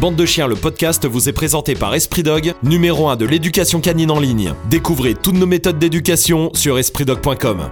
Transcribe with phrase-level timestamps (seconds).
[0.00, 3.80] Bande de chiens, le podcast vous est présenté par Esprit Dog, numéro 1 de l'éducation
[3.80, 4.52] canine en ligne.
[4.68, 7.70] Découvrez toutes nos méthodes d'éducation sur espritdog.com.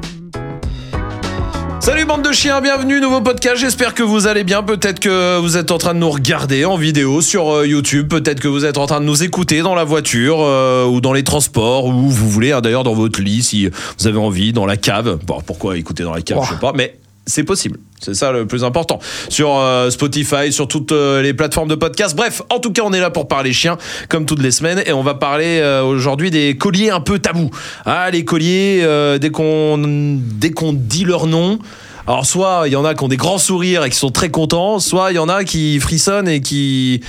[1.81, 5.59] Salut bande de chiens, bienvenue, nouveau podcast, j'espère que vous allez bien, peut-être que vous
[5.59, 8.79] êtes en train de nous regarder en vidéo sur euh, YouTube, peut-être que vous êtes
[8.79, 12.31] en train de nous écouter dans la voiture euh, ou dans les transports, ou vous
[12.31, 13.69] voulez, hein, d'ailleurs dans votre lit si
[13.99, 15.19] vous avez envie, dans la cave.
[15.27, 16.97] Bon, pourquoi écouter dans la cave, je sais pas, mais
[17.27, 17.79] c'est possible.
[18.01, 18.99] C'est ça le plus important.
[19.29, 22.15] Sur euh, Spotify, sur toutes euh, les plateformes de podcast.
[22.15, 23.79] Bref, en tout cas, on est là pour parler chiens,
[24.09, 24.83] comme toutes les semaines.
[24.87, 27.51] Et on va parler euh, aujourd'hui des colliers un peu tabous.
[27.87, 28.87] Ah, les colliers,
[29.21, 31.59] dès qu'on dès qu'on dit leur nom.
[32.07, 34.29] Alors soit il y en a qui ont des grands sourires et qui sont très
[34.29, 37.01] contents, soit il y en a qui frissonnent et qui,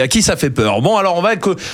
[0.00, 0.80] à qui ça fait peur.
[0.80, 1.30] Bon alors on va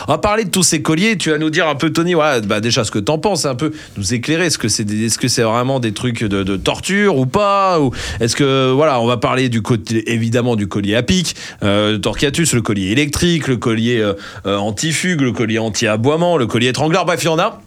[0.08, 1.18] on va parler de tous ces colliers.
[1.18, 3.54] Tu vas nous dire un peu Tony, ouais, bah déjà ce que t'en penses, un
[3.54, 4.46] peu nous éclairer.
[4.46, 7.90] Est-ce que c'est est-ce que c'est vraiment des trucs de, de torture ou pas ou
[8.20, 12.54] est-ce que voilà on va parler du côté évidemment du collier à pic, euh, Torquatus,
[12.54, 14.14] le collier électrique, le collier euh,
[14.46, 17.04] euh, anti-fugue, le collier anti-aboiement, le collier étrangleur.
[17.04, 17.60] Bref il y en a.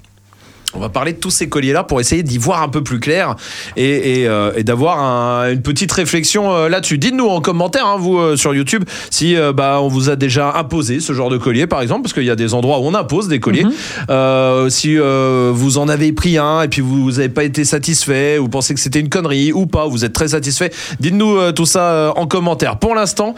[0.74, 3.36] On va parler de tous ces colliers-là pour essayer d'y voir un peu plus clair
[3.78, 6.98] et, et, euh, et d'avoir un- une petite réflexion euh, là-dessus.
[6.98, 11.00] Dites-nous en commentaire, hein, vous, euh, sur YouTube, si bah, on vous a déjà imposé
[11.00, 13.28] ce genre de collier, par exemple, parce qu'il y a des endroits où on impose
[13.30, 13.66] des colliers.
[14.10, 18.50] Euh, si vous en avez pris un et puis vous n'avez pas été satisfait, vous
[18.50, 22.28] pensez que c'était une connerie ou pas, vous êtes très satisfait, dites-nous tout ça en
[22.28, 22.78] commentaire.
[22.78, 23.36] Pour l'instant,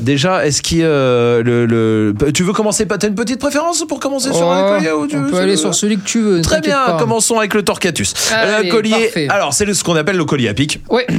[0.00, 4.50] déjà, est-ce qu'il le, le- Tu veux commencer T'as une petite préférence pour commencer sur
[4.50, 6.40] un collier ou tu on veux- peut aller sur celui que tu veux.
[6.52, 6.96] Très bien, pas.
[6.98, 8.14] commençons avec le Torquatus.
[8.32, 8.90] Allez, le collier.
[8.90, 9.28] parfait.
[9.28, 11.06] Alors, c'est ce qu'on appelle le collier à pic, Ouais,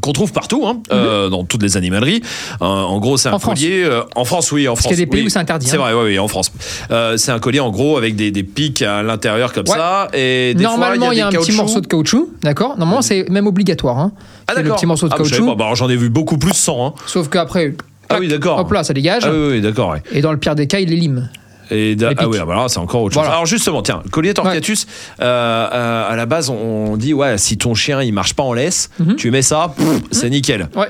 [0.00, 2.22] qu'on trouve partout, hein, euh, dans toutes les animaleries.
[2.62, 3.36] Euh, en gros, c'est un Mhm.
[3.36, 3.82] En collier.
[3.84, 4.86] euh, en France, oui, en France.
[4.88, 5.26] qu'il y a des pays oui.
[5.26, 5.80] où c'est interdit, C'est hein.
[5.80, 6.52] vrai, oui, oui, en France.
[6.90, 9.76] Euh, c'est un collier, en gros, avec des, des pics à l'intérieur comme Ouais.
[9.76, 10.08] ça.
[10.14, 13.46] Et des normalement il y a, un petit morceau de caoutchouc, d'accord Normalement c'est même
[13.48, 13.98] obligatoire.
[13.98, 14.12] Hein.
[14.16, 14.76] Ah, C'est le d'accord.
[14.78, 15.56] petit morceau de Ah, savais caoutchouc.
[15.56, 16.94] Bah, J'en ai vu beaucoup plus sans.
[17.06, 17.74] Sauf qu'après,
[18.08, 18.58] Ah oui, d'accord.
[18.60, 19.24] hop là, ça dégage.
[19.26, 19.90] Ah oui, oui, d'accord.
[19.90, 20.02] ouais.
[20.12, 21.28] Et dans le pire des cas, il les lime.
[21.70, 23.20] Et da- ah oui, ah bah c'est encore autre chose.
[23.22, 23.34] Voilà.
[23.34, 24.86] Alors justement, tiens, collier torquatus,
[25.20, 28.52] euh, euh, à la base, on, dit ouais, si ton chien il marche pas en
[28.52, 29.16] laisse, Mhm.
[29.16, 30.68] tu mets ça, pff, c'est nickel.
[30.74, 30.88] Ouais,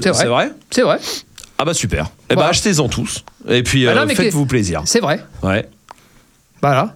[0.00, 0.52] C'est vrai.
[0.70, 0.98] C'est vrai.
[1.58, 2.10] Ah bah super.
[2.30, 3.24] Eh bah achetez-en tous.
[3.48, 4.82] Et puis Bah euh, faites-vous plaisir.
[4.86, 5.22] C'est vrai.
[5.42, 5.68] Ouais.
[6.62, 6.94] Voilà.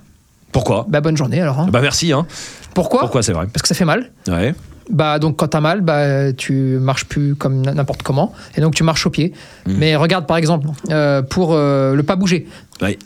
[0.53, 0.87] Pourquoi?
[0.89, 1.61] Bah bonne journée alors.
[1.61, 1.69] hein.
[1.71, 2.13] Bah merci.
[2.13, 2.27] Hein.
[2.75, 3.47] Pourquoi, Pourquoi c'est vrai?
[3.53, 4.11] Parce que ça fait mal.
[4.29, 4.55] Ouais.
[4.91, 8.83] Bah donc quand t'as mal, bah tu marches plus comme n'importe comment et donc tu
[8.83, 9.33] marches au pied.
[9.67, 9.77] Mhm.
[9.79, 12.47] Mais regarde par exemple euh, pour euh, le pas bouger,
[12.83, 12.99] Ouais.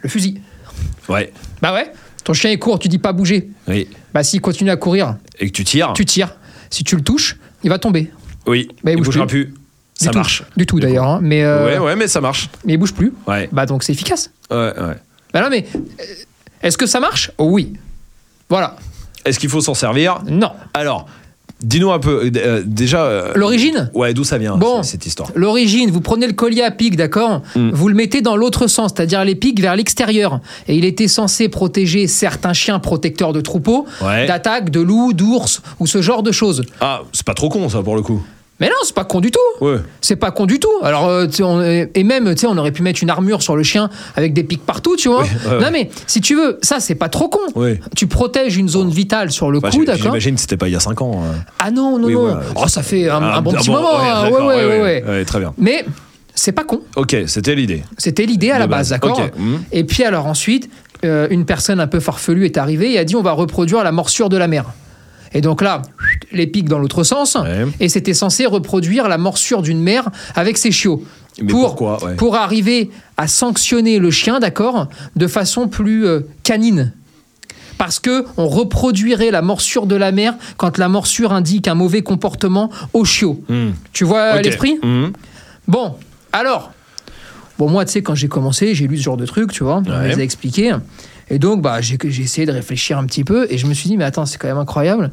[0.00, 0.40] le fusil.
[1.08, 1.32] Ouais.
[1.62, 1.90] Bah ouais.
[2.24, 3.50] Ton chien il court, tu dis pas bouger.
[3.66, 3.88] Oui.
[4.14, 5.92] Bah s'il continue à courir, Et que tu tires.
[5.94, 6.36] tu tires.
[6.70, 8.10] Si tu le touches, il va tomber.
[8.46, 8.68] Oui.
[8.84, 9.52] Bah, il il bouge bougera plus.
[9.94, 10.18] Ça tout.
[10.18, 10.42] marche.
[10.56, 11.06] Du tout d'ailleurs.
[11.08, 11.18] hein.
[11.22, 12.50] Mais, euh, Ouais, ouais, mais ça marche.
[12.64, 13.12] mais il bouge plus.
[13.26, 13.48] Ouais.
[13.52, 14.30] Bah donc c'est efficace.
[14.50, 14.94] Ouais, ouais.
[15.32, 15.66] Bah non mais
[16.62, 17.30] est-ce que ça marche?
[17.38, 17.72] Oui.
[18.48, 18.76] Voilà.
[19.26, 20.50] Est-ce qu'il faut s'en servir Non.
[20.74, 21.06] Alors,
[21.62, 22.30] dis-nous un peu.
[22.36, 23.02] euh, déjà.
[23.04, 24.82] euh, L'origine Ouais, d'où ça vient Bon.
[24.82, 27.70] cette histoire L'origine, vous prenez le collier à pic, d'accord Mm.
[27.72, 30.40] Vous le mettez dans l'autre sens, c'est-à-dire les pics vers l'extérieur.
[30.68, 34.26] Et il était censé protéger certains chiens protecteurs de troupeaux Ouais.
[34.26, 36.62] d'attaques de loups, d'ours ou ce genre de choses.
[36.80, 38.22] Ah, c'est pas trop con ça pour le coup.
[38.58, 39.38] Mais non, c'est pas con du tout.
[39.64, 39.76] Ouais.
[40.00, 40.70] C'est pas con du tout.
[40.82, 43.62] Alors, euh, on- et même, tu sais, on aurait pu mettre une armure sur le
[43.62, 45.24] chien avec des pics partout, tu vois.
[45.24, 47.40] Oui, ouais, non, mais si tu veux, ça, c'est pas trop con.
[47.54, 47.78] Ouais.
[47.94, 50.72] Tu protèges une zone vitale sur le Enfin, cou, d'accord J'imagine que c'était pas il
[50.72, 51.22] y a 5 ans.
[51.22, 51.34] hein.
[51.58, 52.38] Ah non, non, Oui, non.
[52.54, 53.98] Oh, ça fait un, Ah, un bon ah petit bon, moment.
[54.00, 54.30] hein.
[54.30, 55.52] Ouais, ouais, Très bien.
[55.58, 55.84] Mais
[56.34, 56.80] c'est pas con.
[56.96, 57.82] Ok, c'était l'idée.
[57.98, 58.88] C'était l'idée à la base.
[58.88, 59.20] d'accord.
[59.36, 59.60] Mhm.
[59.72, 60.70] Et puis alors ensuite,
[61.04, 63.92] euh, une personne un peu farfelue est arrivée et a dit on va reproduire la
[63.92, 64.64] morsure de la mer.
[65.36, 65.82] Et donc là,
[66.32, 67.34] les pics dans l'autre sens.
[67.34, 67.66] Ouais.
[67.78, 71.04] Et c'était censé reproduire la morsure d'une mère avec ses chiots.
[71.42, 72.14] Mais pour, pourquoi, ouais.
[72.14, 76.94] pour arriver à sanctionner le chien, d'accord, de façon plus euh, canine.
[77.76, 82.00] Parce que on reproduirait la morsure de la mère quand la morsure indique un mauvais
[82.00, 83.38] comportement au chiot.
[83.50, 83.72] Hmm.
[83.92, 84.44] Tu vois Ok.
[84.44, 84.78] l'esprit?
[84.82, 85.08] Hmm.
[85.68, 85.96] Bon,
[86.32, 86.72] alors,
[87.58, 89.82] bon moi, tu sais, quand j'ai commencé, j'ai lu ce genre de trucs, tu vois,
[89.86, 90.08] on Ouais.
[90.08, 90.72] les a expliqués.
[91.30, 93.96] Et donc, bah, j'ai essayé de réfléchir un petit peu, et je me suis dit,
[93.96, 95.10] mais attends, c'est quand même incroyable.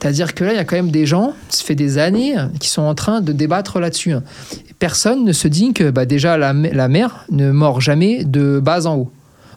[0.00, 2.68] C'est-à-dire que là, il y a quand même des gens, ça fait des années, qui
[2.68, 4.12] sont en train de débattre là-dessus.
[4.12, 8.58] Et Personne ne se dit que bah, déjà, la, la mère ne mord jamais de
[8.60, 9.12] bas en haut.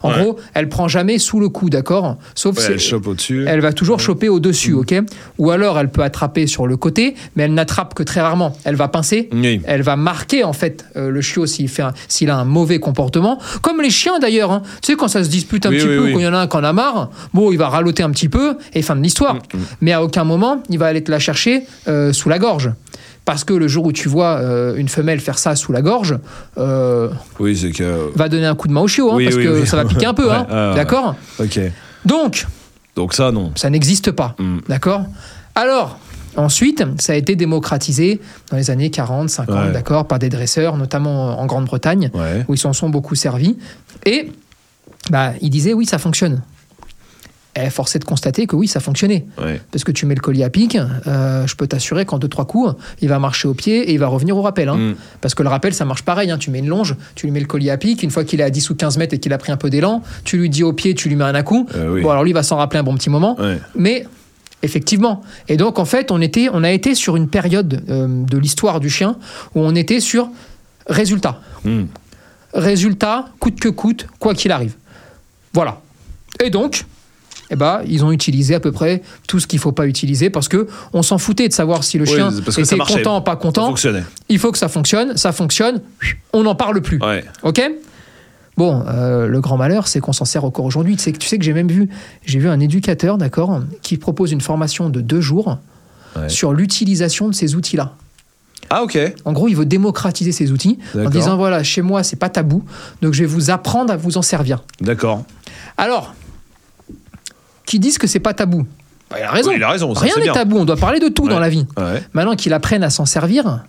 [0.06, 0.22] En Ouais.
[0.22, 2.18] gros, elle prend jamais sous le cou, d'accord?
[2.36, 3.46] Sauf Ouais, si- elle chope au-dessus.
[3.48, 4.94] elle va toujours choper au-dessus, ok?
[5.40, 8.56] Ou alors elle peut attraper sur le côté, mais elle n'attrape que très rarement.
[8.66, 9.62] Elle va pincer, Oui.
[9.66, 13.40] elle va marquer en fait euh, le chiot s'il fait s'il a un mauvais comportement.
[13.62, 14.52] Comme les chiens d'ailleurs.
[14.52, 14.62] hein.
[14.82, 16.34] Tu sais, quand ça se dispute un Oui, petit oui, peu, quand il y en
[16.34, 18.96] a un qui en a marre, bon, il va raloter un petit peu et fin
[18.96, 19.40] de l'histoire.
[19.82, 22.72] Mais à aucun moment, il va aller te la chercher euh, sous la gorge.
[23.26, 26.16] Parce que le jour où tu vois euh, une femelle faire ça sous la gorge,
[26.60, 28.12] euh, Oui, c'est que.
[28.16, 29.68] va donner un coup de main au chiot, hein, Oui, parce oui, que oui.
[29.68, 30.32] ça va piquer un peu.
[30.32, 30.46] hein.
[30.50, 30.76] Ouais.
[30.76, 31.60] D'accord Ok.
[32.06, 32.46] Donc,
[32.96, 33.52] Donc ça, non.
[33.56, 34.36] ça n'existe pas.
[34.40, 34.60] Mm.
[34.70, 35.06] D'accord
[35.56, 35.98] Alors,
[36.38, 38.20] Ensuite, ça a été démocratisé
[38.52, 39.72] dans les années 40, 50, Ouais.
[39.72, 42.44] d'accord, par des dresseurs, notamment en Grande-Bretagne, Ouais.
[42.50, 43.58] où ils s'en sont beaucoup servis.
[44.06, 44.30] Et
[45.10, 46.42] bah, ils disaient oui, ça fonctionne.
[47.58, 49.26] Et force est de constater que oui, ça fonctionnait.
[49.42, 49.62] Ouais.
[49.72, 52.46] Parce que tu mets le collier à pic, euh, je peux t'assurer qu'en deux trois
[52.46, 54.68] coups, il va marcher au pied et il va revenir au rappel.
[54.68, 54.76] hein.
[54.76, 54.96] Mm.
[55.22, 56.32] Parce que le rappel, ça marche pareil.
[56.32, 56.38] hein.
[56.38, 58.04] Tu mets une longe, tu lui mets le collier à pic.
[58.04, 59.70] Une fois qu'il est à 10 ou 15 mètres et qu'il a pris un peu
[59.70, 61.66] d'élan, tu lui dis au pied, tu lui mets un à-coup.
[61.76, 62.02] Euh, oui.
[62.02, 63.40] Bon, alors lui, il va s'en rappeler un bon petit moment.
[63.40, 63.58] Ouais.
[63.76, 64.06] Mais
[64.62, 65.22] effectivement.
[65.48, 68.80] Et donc, en fait, on, était, on a été sur une période euh, de l'histoire
[68.82, 69.16] du chien
[69.54, 70.28] où on était sur
[70.88, 71.40] résultat.
[71.64, 71.84] Mm.
[72.54, 74.74] Résultat, coûte que coûte, quoi qu'il arrive.
[75.54, 75.82] Voilà.
[76.44, 76.86] Et donc,
[77.52, 80.48] eh ben, ils ont utilisé à peu près tout ce qu'il faut pas utiliser parce
[80.48, 83.74] que on s'en foutait de savoir si le Oui, chien était content ou pas content.
[84.30, 85.82] Il faut que ça fonctionne, ça fonctionne,
[86.34, 87.00] on n'en parle plus.
[87.02, 87.24] Ouais.
[87.44, 87.62] Ok?
[88.58, 90.96] Bon, euh, le grand malheur, c'est qu'on s'en sert encore aujourd'hui.
[90.96, 91.90] Tu sais, que- tu sais que j'ai même vu,
[92.26, 95.58] j'ai vu un éducateur, d'accord, qui propose une formation de deux jours
[96.16, 96.30] Ouais.
[96.30, 97.94] sur l'utilisation de ces outils-là.
[98.70, 98.98] Ah, ok.
[99.26, 102.64] En gros, il veut démocratiser ces outils en disant voilà, chez moi, c'est pas tabou,
[103.02, 104.64] donc je vais vous apprendre à vous en servir.
[104.80, 105.24] D'accord.
[105.78, 106.16] Alors,
[107.66, 108.66] qui disent que c'est pas tabou
[109.10, 109.50] Bah, Il a raison.
[109.50, 110.58] Oui, il a raison, ça, Rien n'est tabou.
[110.58, 111.30] On doit parler de tout Ouais.
[111.30, 111.66] dans la vie.
[111.78, 112.04] Ouais.
[112.14, 113.62] Maintenant qu'ils apprennent à s'en servir.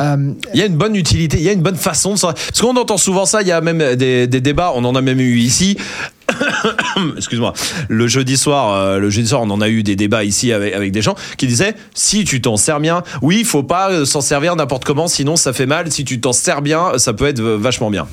[0.00, 2.32] euh, Il y a une bonne utilité, il y a une bonne façon de s'en-
[2.32, 5.00] Parce qu'on entend souvent ça, il y a même des, des débats, on en a
[5.00, 5.76] même eu ici.
[7.16, 7.52] Excuse-moi.
[7.88, 10.74] Le jeudi soir, euh, le jeudi soir, on en a eu des débats ici avec,
[10.74, 14.04] avec des gens qui disaient si tu t'en sers bien, oui, il faut pas euh,
[14.04, 15.90] s'en servir n'importe comment, sinon ça fait mal.
[15.90, 18.06] Si tu t'en sers bien, ça peut être vachement bien.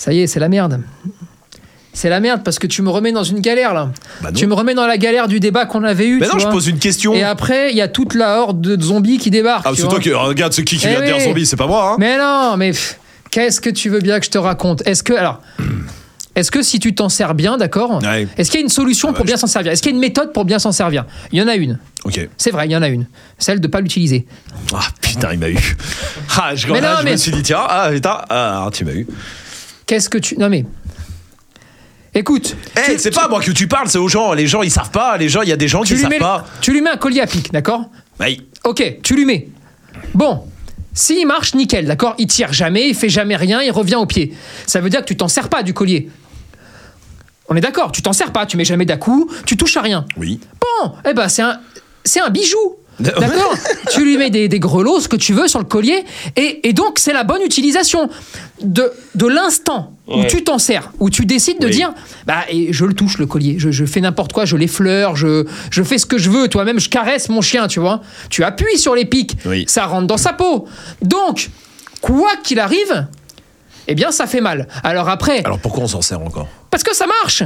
[0.00, 0.80] Ça y est, c'est la merde.
[1.92, 3.90] C'est la merde parce que tu me remets dans une galère là.
[4.22, 6.20] Bah tu me remets dans la galère du débat qu'on avait eu.
[6.20, 7.12] Mais tu non, je pose une question.
[7.12, 9.66] Et après, il y a toute la horde de zombies qui débarque.
[9.68, 11.24] Ah, c'est toi qui regarde ce qui, qui Eh vient de dire oui.
[11.24, 11.90] zombie, c'est pas moi.
[11.92, 11.96] Hein.
[11.98, 12.72] Mais non, mais
[13.30, 14.82] qu'est-ce que tu veux bien que je te raconte?
[14.86, 15.42] Est-ce que alors,
[16.34, 18.26] est-ce que si tu t'en sers bien, d'accord Ouais.
[18.38, 19.72] Est-ce qu'il y a une solution Ah bah, pour bien s'en servir?
[19.72, 21.04] Est-ce qu'il y a une méthode pour bien s'en servir?
[21.32, 21.78] Il y en a une.
[22.04, 22.26] Ok.
[22.38, 23.06] C'est vrai, il y en a une.
[23.36, 24.26] Celle de pas l'utiliser.
[24.72, 25.76] Ah putain, il m'a eu.
[26.38, 28.84] Ah, je, Mais là, non, je mais- me suis dit tiens, ah putain, ah, tu
[28.86, 29.06] m'as eu.
[29.90, 30.64] Qu'est-ce que tu Non mais,
[32.14, 32.54] écoute.
[32.76, 34.32] Eh, tu- c'est pas moi que tu parles, c'est aux gens.
[34.34, 35.16] Les gens, ils savent pas.
[35.16, 36.46] Les gens, il y a des gens tu qui lui savent mets, pas.
[36.60, 37.90] tu lui mets un collier à pic, d'accord?
[38.20, 38.46] Oui.
[38.62, 39.48] Ok, tu lui mets.
[40.14, 40.44] Bon,
[40.94, 42.14] s'il marche, nickel, d'accord?
[42.18, 44.32] Il tire jamais, il fait jamais rien, il revient au pied.
[44.64, 46.08] Ça veut dire que tu t'en sers pas du collier.
[47.48, 50.06] On est d'accord, tu t'en sers pas, tu mets jamais d'à-coup, tu touches à rien.
[50.16, 50.38] Oui.
[50.84, 51.58] Bon, eh ben c'est un,
[52.04, 52.76] c'est un bijou.
[53.00, 53.54] D'accord
[53.92, 56.04] Tu lui mets des, des grelots, ce que tu veux, sur le collier.
[56.36, 58.10] Et, et donc, c'est la bonne utilisation
[58.62, 61.72] de, de l'instant où tu t'en sers, où tu décides de Oui.
[61.72, 61.94] dire
[62.26, 63.54] bah, et je le touche, le collier.
[63.58, 66.48] Je, je fais n'importe quoi, je l'effleure, je, je fais ce que je veux.
[66.48, 68.00] Toi-même, je caresse mon chien, tu vois.
[68.28, 69.64] Tu appuies sur les pics, Oui.
[69.68, 70.66] ça rentre dans sa peau.
[71.00, 71.48] Donc,
[72.02, 73.06] quoi qu'il arrive,
[73.86, 74.66] eh bien, ça fait mal.
[74.82, 76.48] Alors après, Alors pourquoi on s'en sert encore?
[76.70, 77.44] Parce que ça marche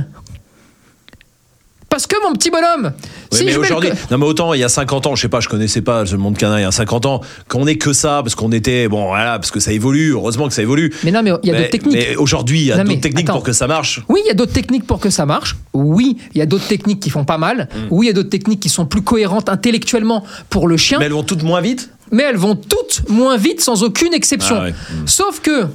[1.94, 2.92] Parce que mon petit bonhomme,
[3.30, 5.28] Oui, si mais le aujourd'hui, non mais autant il y a 50 ans, je sais
[5.28, 7.92] pas, je connaissais pas le monde canin il y a 50 ans, qu'on est que
[7.92, 10.92] ça parce qu'on était bon voilà parce que ça évolue, heureusement que ça évolue.
[11.04, 11.94] Mais non, mais il y a d'autres techniques.
[11.94, 13.34] Mais aujourd'hui, il y a d'autres techniques attends.
[13.34, 14.02] pour que ça marche.
[14.08, 15.54] Oui, il y a d'autres techniques pour que ça marche.
[15.72, 17.68] Oui, il y a d'autres techniques qui font pas mal.
[17.72, 17.78] Mm.
[17.90, 20.98] Oui, il y a d'autres techniques qui sont plus cohérentes intellectuellement pour le chien.
[20.98, 21.90] Mais elles vont toutes moins vite?
[22.10, 24.56] mais elles vont toutes moins vite sans aucune exception.
[24.58, 24.70] Ah ouais.
[24.72, 25.06] Mm.
[25.06, 25.66] Sauf que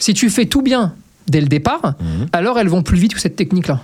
[0.00, 0.92] si tu fais tout bien
[1.28, 2.26] dès le départ, Mm.
[2.32, 3.80] alors elles vont plus vite que cette technique-là.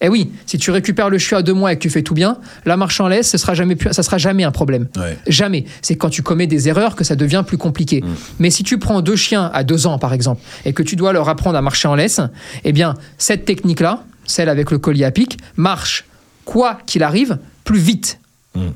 [0.00, 2.12] Eh oui, si tu récupères le chien à deux mois et que tu fais tout
[2.14, 4.88] bien, la marche en laisse, ce sera jamais, plus- ça sera jamais un problème.
[4.96, 5.16] Ouais.
[5.26, 5.64] Jamais.
[5.82, 8.02] C'est quand tu commets des erreurs que ça devient plus compliqué.
[8.02, 8.06] Mm.
[8.38, 11.12] Mais si tu prends deux chiens à deux ans, par exemple, et que tu dois
[11.12, 12.20] leur apprendre à marcher en laisse,
[12.64, 16.04] eh bien, cette technique-là, celle avec le collier à pic, marche,
[16.44, 18.18] quoi qu'il arrive, plus vite.
[18.54, 18.68] Mm.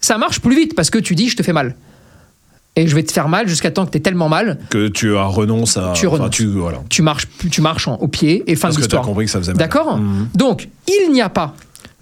[0.00, 1.74] Ça marche plus vite parce que tu dis, je te fais mal.
[2.74, 5.14] Et je vais te faire mal jusqu'à temps que tu es tellement mal, Que tu
[5.16, 5.92] as renonces à.
[5.94, 6.30] Tu renonces.
[6.30, 6.78] tu voilà.
[6.88, 9.04] tu marches, tu marches en- au pied et fin Parce de que tu as l'histoire.
[9.04, 9.58] compris que ça faisait mal.
[9.58, 10.28] D'accord Mhm.
[10.34, 11.54] Donc, il n'y a pas,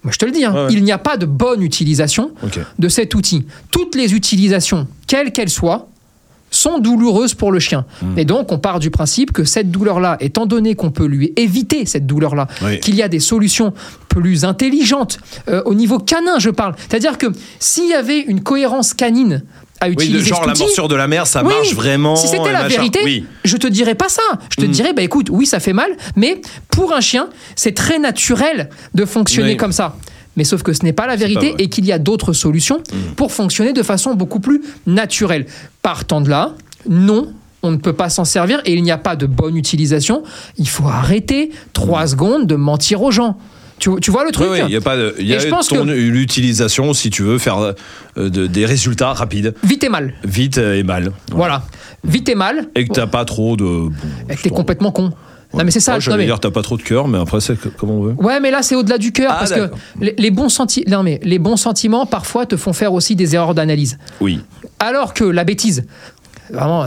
[0.05, 0.73] moi je te le dis, hein, ouais.
[0.73, 2.31] il n'y a pas de bonne utilisation
[2.79, 3.47] de cet outil.
[3.73, 5.89] Toutes les utilisations, quelles qu'elles soient,
[6.53, 7.85] sont douloureuses pour le chien.
[8.03, 8.17] Hmm.
[8.19, 11.87] Et donc, on part du principe que cette douleur-là, étant donné qu'on peut lui éviter
[11.87, 12.81] cette douleur-là, Oui.
[12.81, 13.73] qu'il y a des solutions
[14.09, 16.75] plus intelligentes, euh, au niveau canin, je parle.
[16.89, 17.27] C'est-à-dire que
[17.61, 19.43] s'il y avait une cohérence canine
[19.81, 22.17] à Oui, de genre la morsure de la mer, ça oui, marche vraiment.
[22.17, 22.77] Si c'était la machin.
[22.77, 23.25] vérité, Oui.
[23.45, 24.23] je te dirais pas ça.
[24.51, 24.71] Je te Mm.
[24.71, 29.05] dirais, bah écoute, oui, ça fait mal, mais pour un chien, c'est très naturel de
[29.05, 29.57] fonctionner Oui.
[29.57, 29.97] comme ça.
[30.37, 32.83] Mais sauf que ce n'est pas la vérité et qu'il y a d'autres solutions
[33.17, 35.47] pour fonctionner de façon beaucoup plus naturelle.
[35.83, 36.55] Partant de là,
[36.89, 37.33] non.
[37.63, 40.23] On ne peut pas s'en servir et il n'y a pas de bonne utilisation.
[40.57, 43.37] Il faut arrêter trois secondes de mentir aux gens.
[43.81, 45.15] Tu, tu vois le truc oui, il y a pas de.
[45.19, 47.73] Y Et a je pense ton que- l'utilisation si tu veux faire euh,
[48.17, 50.13] de- des résultats rapides, Vite et mal.
[50.23, 51.13] vite et mal.
[51.33, 51.63] Voilà.
[52.05, 52.69] Vite et mal.
[52.77, 53.65] Et que t'as pas trop de.
[53.65, 53.91] bon,
[54.29, 55.13] Et que t'es complètement con.
[55.53, 55.99] Non, mais c'est ça.
[55.99, 58.15] J'allais mais- dire, t'as pas trop de cœur, mais après, c'est comme on veut.
[58.19, 59.69] Ouais, mais là, c'est au-delà du cœur Ah, parce que
[60.01, 63.35] les, les bons senti- non, mais les bons sentiments parfois te font faire aussi des
[63.35, 63.99] erreurs d'analyse.
[64.21, 64.39] Oui.
[64.79, 65.85] Alors que la bêtise,
[66.53, 66.85] vraiment.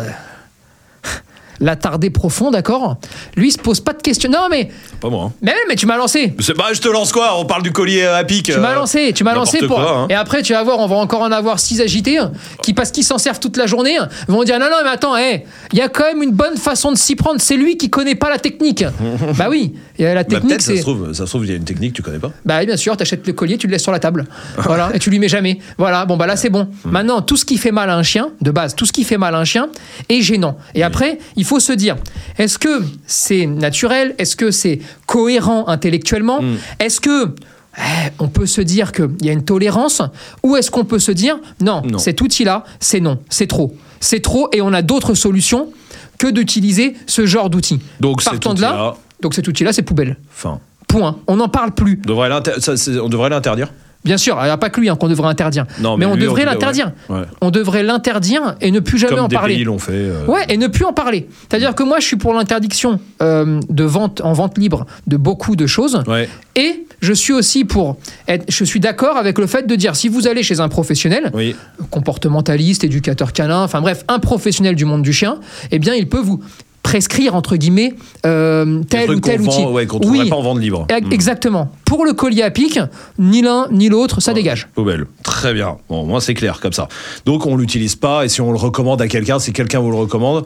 [1.63, 2.97] Euh, L'attardé profond, d'accord
[3.35, 4.29] Lui, il se pose pas de questions.
[4.29, 4.69] Non, mais,
[5.01, 5.25] Pas moi.
[5.25, 5.31] hein.
[5.41, 6.33] mais, mais tu m'as lancé.
[6.39, 8.45] C'est- Bah, je te lance quoi On parle du collier à pic.
[8.45, 9.77] Tu m'as lancé, tu m'as lancé pour.
[9.77, 10.07] Quoi, hein.
[10.09, 12.19] Et après, tu vas voir, on va encore en avoir six agités
[12.61, 15.45] qui, parce qu'ils s'en servent toute la journée, vont dire non, non, mais attends, hé,
[15.71, 17.39] il y a quand même une bonne façon de s'y prendre.
[17.41, 18.83] C'est lui qui connaît pas la technique.
[19.37, 21.49] bah oui, y a la Bah, technique, peut-être, ça se trouve, ça se trouve, il
[21.51, 22.31] y a une technique que tu connais pas.
[22.45, 24.25] Bah bien sûr, t'achètes le collier, tu le laisses sur la table.
[24.57, 25.59] Voilà, et tu lui mets jamais.
[25.77, 26.67] Voilà, bon bah là c'est bon.
[26.85, 29.17] Maintenant, tout ce qui fait mal à un chien, de base, tout ce qui fait
[29.17, 29.69] mal à un chien
[30.09, 30.57] est gênant.
[30.75, 31.95] Et après, il faut se dire,
[32.37, 34.15] est-ce que c'est naturel?
[34.17, 36.39] Est-ce que c'est cohérent intellectuellement?
[36.79, 37.33] Est-ce que
[37.77, 37.81] eh,
[38.19, 40.01] on peut se dire qu'il y a une tolérance?
[40.43, 41.97] Ou est-ce qu'on peut se dire, non, Non.
[41.97, 43.75] cet outil-là, c'est non, c'est trop.
[43.99, 45.69] C'est trop et on a d'autres solutions
[46.17, 47.79] que d'utiliser ce genre d'outil.
[47.99, 50.17] Donc, Partant de là, donc cet outil-là, c'est poubelle.
[50.35, 51.17] Enfin, Point.
[51.27, 51.95] On n'en parle plus.
[51.97, 52.29] devrait
[52.59, 53.73] ça, on devrait l'interdire?
[54.05, 55.65] Bien sûr, il n'y a pas que lui hein, qu'on devrait interdire.
[55.79, 56.91] Non, mais, mais on lui, devrait l'interdire.
[57.09, 57.21] Ouais.
[57.41, 59.55] On devrait l'interdire et ne plus jamais Comme en des parler.
[59.55, 59.91] pays l'ont fait.
[59.93, 61.27] euh, Ouais, et ne plus en parler.
[61.49, 65.55] C'est-à-dire que moi, je suis pour l'interdiction euh, de vente en vente libre de beaucoup
[65.55, 66.03] de choses.
[66.07, 66.27] Ouais.
[66.55, 70.09] Et je suis aussi pour être, je suis d'accord avec le fait de dire si
[70.09, 71.55] vous allez chez un professionnel, Oui.
[71.89, 75.39] comportementaliste, éducateur canin, enfin bref, un professionnel du monde du chien,
[75.71, 76.41] eh bien, il peut vous
[76.83, 79.63] prescrire entre guillemets euh, tel ou tel outil.
[79.63, 80.85] vend- Ouais, qu'on trouverait pas en vente libre.
[80.91, 81.11] Hmm.
[81.11, 81.69] exactement.
[81.85, 82.79] Pour le collier à pic,
[83.17, 84.67] ni l'un ni l'autre, ça dégage.
[84.75, 85.05] Poubelle.
[85.23, 85.77] Très bien.
[85.89, 86.87] Bon, moi, c'est clair comme ça.
[87.25, 88.25] Donc, on l'utilise pas.
[88.25, 90.45] Et si on le recommande à quelqu'un, si quelqu'un vous le recommande,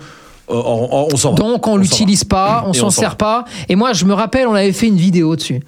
[0.49, 1.33] euh, on, on- on s'en.
[1.33, 3.43] Donc on, s'en l'utilise pas, on s'en on s'en sert pas.
[3.67, 5.61] Et moi je me rappelle, on avait fait une vidéo dessus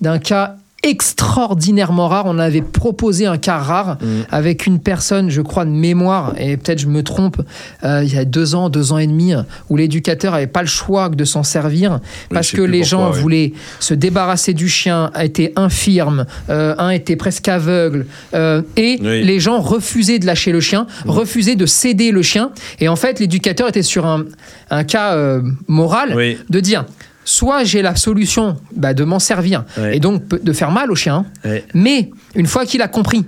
[0.00, 2.24] d'un cas extraordinairement rare.
[2.26, 4.06] On avait proposé un cas rare Mm.
[4.30, 7.40] avec une personne, je crois de mémoire, et peut-être je me trompe,
[7.84, 9.34] euh, il y a deux ans, deux ans et demi,
[9.70, 12.00] où l'éducateur avait pas le choix que de s'en servir
[12.30, 17.16] parce que les pourquoi, gens voulaient se débarrasser du chien, étaient infirmes, euh, un était
[17.16, 19.24] presque aveugle, euh, et Oui.
[19.24, 22.50] les gens refusaient de lâcher le chien, refusaient de céder le chien.
[22.80, 24.24] Et en fait, l'éducateur était sur un,
[24.70, 26.38] un cas euh, moral Oui.
[26.50, 26.84] de dire
[27.24, 29.96] soit j'ai la solution bah, de m'en servir Ouais.
[29.96, 31.64] et donc de faire mal au chien, Ouais.
[31.74, 33.24] mais une fois qu'il a compris,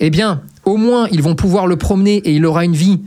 [0.00, 3.00] eh bien, au moins ils vont pouvoir le promener et il aura une vie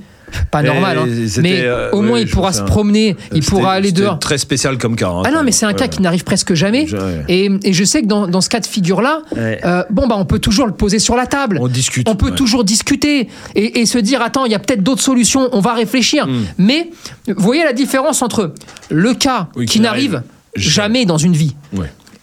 [0.52, 1.06] pas Et normale, hein,
[1.42, 2.66] mais euh, au ouais, moins il pourra se hein.
[2.66, 4.20] promener, il pourra aller dehors.
[4.20, 5.10] très spécial comme cas.
[5.10, 6.86] hein, Ah non, mais c'est un cas qui n'arrive presque jamais.
[6.88, 6.98] Je-.
[7.30, 9.60] Et, et je sais que dans, dans ce cas de figure-là, Ouais.
[9.66, 11.60] euh, bon, bah, on peut toujours le poser sur la table.
[11.62, 12.10] On discute.
[12.10, 15.50] On peut toujours discuter et, et se dire attends, il y a peut-être d'autres solutions,
[15.54, 16.28] on va réfléchir.
[16.28, 16.44] Hmm.
[16.58, 16.90] Mais
[17.28, 18.54] vous voyez la différence entre
[18.90, 20.22] le cas Oui, qui n'arrive
[20.56, 21.56] jamais dans une vie.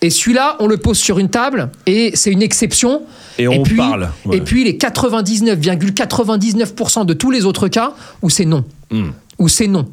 [0.04, 3.04] Et celui-là, on le pose sur une table et c'est une exception.
[3.38, 4.36] Et on puis, parle, ouais.
[4.36, 8.66] Et puis les 99,99% de tous les autres cas où c'est non.
[8.90, 9.12] Hmm.
[9.38, 9.88] Où c'est non.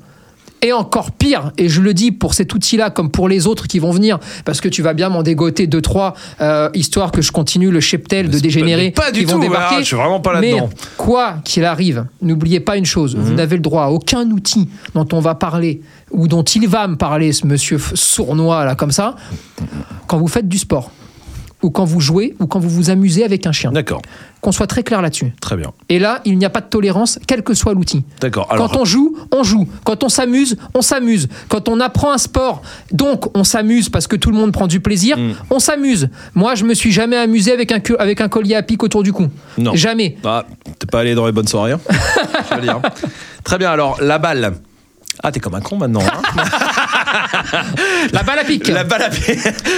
[0.64, 3.80] Et encore pire, et je le dis pour cet outil-là comme pour les autres qui
[3.80, 7.32] vont venir, parce que tu vas bien m'en dégoter deux, trois, euh, histoire que je
[7.32, 9.78] continue le cheptel de c'est dégénérés pas- pas du qui vont tout, débarquer.
[9.80, 10.70] je suis vraiment pas Mais là-dedans.
[10.98, 13.22] quoi qu'il arrive, n'oubliez pas une chose, Mhm.
[13.24, 16.88] vous n'avez le droit à aucun outil dont on va parler, ou dont il va
[16.88, 19.16] me parler, ce monsieur sournois là comme ça,
[20.06, 20.92] quand vous faites du sport,
[21.62, 23.72] ou quand vous jouez, ou quand vous vous amusez avec un chien.
[23.72, 24.02] D'accord.
[24.42, 25.34] Qu'on soit très clair là-dessus.
[25.40, 25.72] Très bien.
[25.90, 28.04] Et là, il n'y a pas de tolérance, quel que soit l'outil.
[28.20, 28.48] D'accord.
[28.50, 29.68] Alors, Quand on joue, on joue.
[29.84, 31.28] Quand on s'amuse, on s'amuse.
[31.50, 34.80] Quand on apprend un sport, donc on s'amuse parce que tout le monde prend du
[34.80, 35.34] plaisir, Mm.
[35.52, 36.10] on s'amuse.
[36.34, 39.04] Moi, je me suis jamais amusé avec un, que- avec un collier à pic autour
[39.04, 39.28] du cou.
[39.60, 39.76] Non.
[39.76, 40.18] Jamais.
[40.26, 40.46] Ah,
[40.80, 41.74] t'es pas allé dans les bonnes soirées.
[41.74, 41.80] hein
[42.50, 42.80] Je veux dire.
[43.44, 43.70] Très bien.
[43.70, 44.54] Alors, la balle.
[45.24, 46.02] Ah, t'es comme un con maintenant.
[46.02, 46.42] hein
[48.14, 48.68] La balle à pic.
[48.68, 49.38] la balle à pied.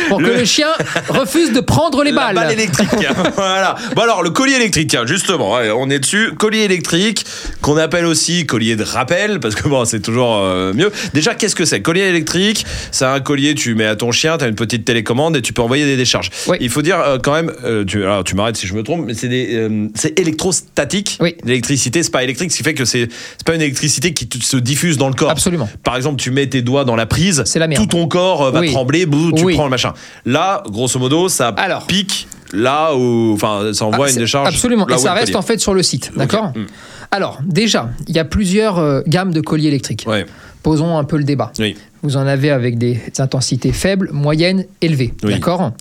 [0.09, 0.67] Pour que le chien
[1.09, 2.35] refuse de prendre les La balles.
[2.35, 2.89] balle électrique.
[3.35, 3.75] voilà.
[3.95, 6.31] Bon alors le collier électrique, tiens, justement, on est dessus.
[6.37, 7.25] Collier électrique,
[7.61, 10.91] qu'on appelle aussi collier de rappel, parce que bon, c'est toujours euh, mieux.
[11.13, 11.81] Déjà, qu'est-ce que c'est?
[11.81, 15.35] Collier électrique, c'est un collier, tu mets à ton chien, tu as une petite télécommande
[15.37, 16.29] et tu peux envoyer des décharges.
[16.47, 16.57] Oui.
[16.59, 19.05] Il faut dire euh, quand même, euh, tu, alors, tu m'arrêtes si je me trompe,
[19.05, 19.87] mais c'est euh,
[20.17, 21.17] électrostatique.
[21.19, 21.35] Oui.
[21.43, 23.07] L'électricité, c'est pas électrique, ce qui fait que c'est
[23.45, 25.31] pas une électricité qui se diffuse dans le corps.
[25.31, 25.69] Absolument.
[25.83, 27.81] Par exemple, tu mets tes doigts dans la prise, C'est la merde.
[27.81, 28.71] tout ton corps euh, va Oui.
[28.71, 29.53] trembler, bouh, tu Oui.
[29.55, 29.93] prends le machin.
[30.25, 31.85] Là, grosso modo, ça Alors.
[31.87, 34.47] pique là où, enfin, ça envoie Ah, une décharge.
[34.47, 34.87] Absolument.
[34.87, 35.35] Et ça reste collier.
[35.37, 36.11] en fait sur le site.
[36.15, 36.65] D'accord Mm.
[37.11, 40.03] Alors, déjà, il y a plusieurs euh, gammes de colliers électriques.
[40.07, 40.25] Ouais,
[40.63, 41.51] Posons un peu le débat.
[41.59, 41.75] oui.
[42.05, 45.13] Vous en avez avec des intensités faibles, moyennes, élevées.
[45.23, 45.31] Oui.
[45.33, 45.71] D'accord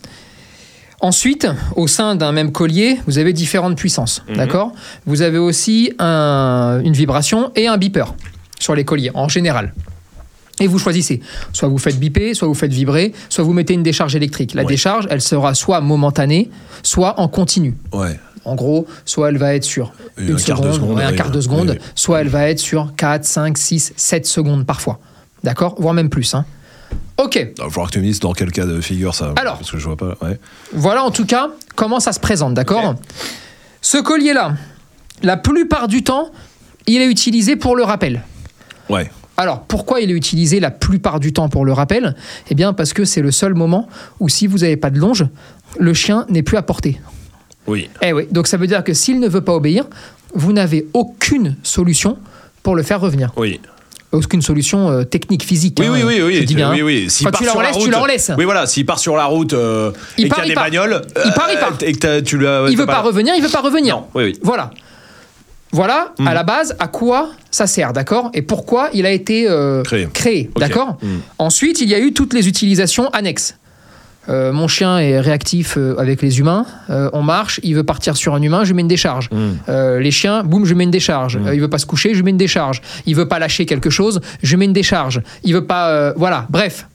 [1.01, 4.23] Ensuite, au sein d'un même collier, vous avez différentes puissances.
[4.29, 4.37] Mhm.
[4.37, 4.71] D'accord
[5.05, 8.15] Vous avez aussi un- une vibration et un beeper
[8.59, 9.73] sur les colliers, en général.
[10.59, 11.19] Et vous choisissez.
[11.51, 14.53] Soit vous faites biper, soit vous faites vibrer, soit vous mettez une décharge électrique.
[14.53, 14.67] La Ouais.
[14.67, 16.49] décharge, elle sera soit momentanée,
[16.83, 17.75] soit en continu.
[17.91, 18.19] Ouais.
[18.45, 21.13] En gros, soit elle va être sur une un quart de seconde, seconde, ouais, un
[21.13, 21.85] quart de seconde, oui.
[21.95, 24.99] soit elle va être sur 4, 5, 6, 7 secondes parfois.
[25.43, 25.75] D'accord?
[25.79, 26.33] Voire même plus.
[26.35, 26.45] hein.
[27.17, 29.33] Ok, Il va falloir que tu me dises dans quel cas de figure ça.
[29.37, 29.57] Alors.
[29.57, 30.17] Parce que je vois pas.
[30.21, 30.39] Ouais.
[30.73, 32.95] voilà en tout cas comment ça se présente, d'accord?
[33.81, 34.55] Ce collier-là,
[35.23, 36.31] la plupart du temps,
[36.85, 38.23] il est utilisé pour le rappel.
[38.89, 39.09] Ouais.
[39.37, 42.15] Alors, pourquoi il est utilisé la plupart du temps pour le rappel?
[42.49, 43.87] Eh bien, parce que c'est le seul moment
[44.19, 45.25] où, si vous n'avez pas de longe,
[45.79, 46.99] le chien n'est plus à portée.
[47.65, 47.89] Oui.
[48.01, 49.85] Eh oui, donc ça veut dire que s'il ne veut pas obéir,
[50.35, 52.17] vous n'avez aucune solution
[52.61, 53.31] pour le faire revenir.
[53.37, 53.59] Oui.
[54.11, 55.77] Aucune solution euh, technique, physique.
[55.79, 56.85] Oui, hein, oui, oui, oui, dis bien, oui, hein.
[56.85, 57.07] oui.
[57.23, 58.31] Quand part tu la route, tu laisses.
[58.37, 58.67] Oui, voilà.
[58.67, 60.65] S'il part sur la route euh, Il et qu'il y a des part.
[60.65, 61.73] bagnoles, Il part, il part.
[61.81, 62.35] et que tu.
[62.69, 63.95] Il veut pas revenir, il veut pas revenir.
[63.95, 64.05] Non.
[64.13, 64.39] Oui, oui.
[64.43, 64.69] Voilà.
[65.73, 68.29] Voilà, à la base, à quoi ça sert, d'accord?
[68.33, 69.81] Et pourquoi il a été euh,
[70.13, 70.49] Créé.
[70.55, 70.97] D'accord?
[71.01, 71.17] Hmm.
[71.39, 73.57] Ensuite, il y a eu toutes les utilisations annexes.
[74.29, 76.65] Euh, mon chien est réactif euh, avec les humains.
[76.89, 79.29] Euh, on marche, il veut partir sur un humain, je lui mets une décharge.
[79.67, 81.37] Euh, les chiens, boum, je mets une décharge.
[81.45, 82.81] Euh, il veut pas se coucher, je lui mets une décharge.
[83.05, 85.21] Il veut pas lâcher quelque chose, je mets une décharge.
[85.43, 86.45] Il veut pas, voilà.
[86.49, 86.87] Bref.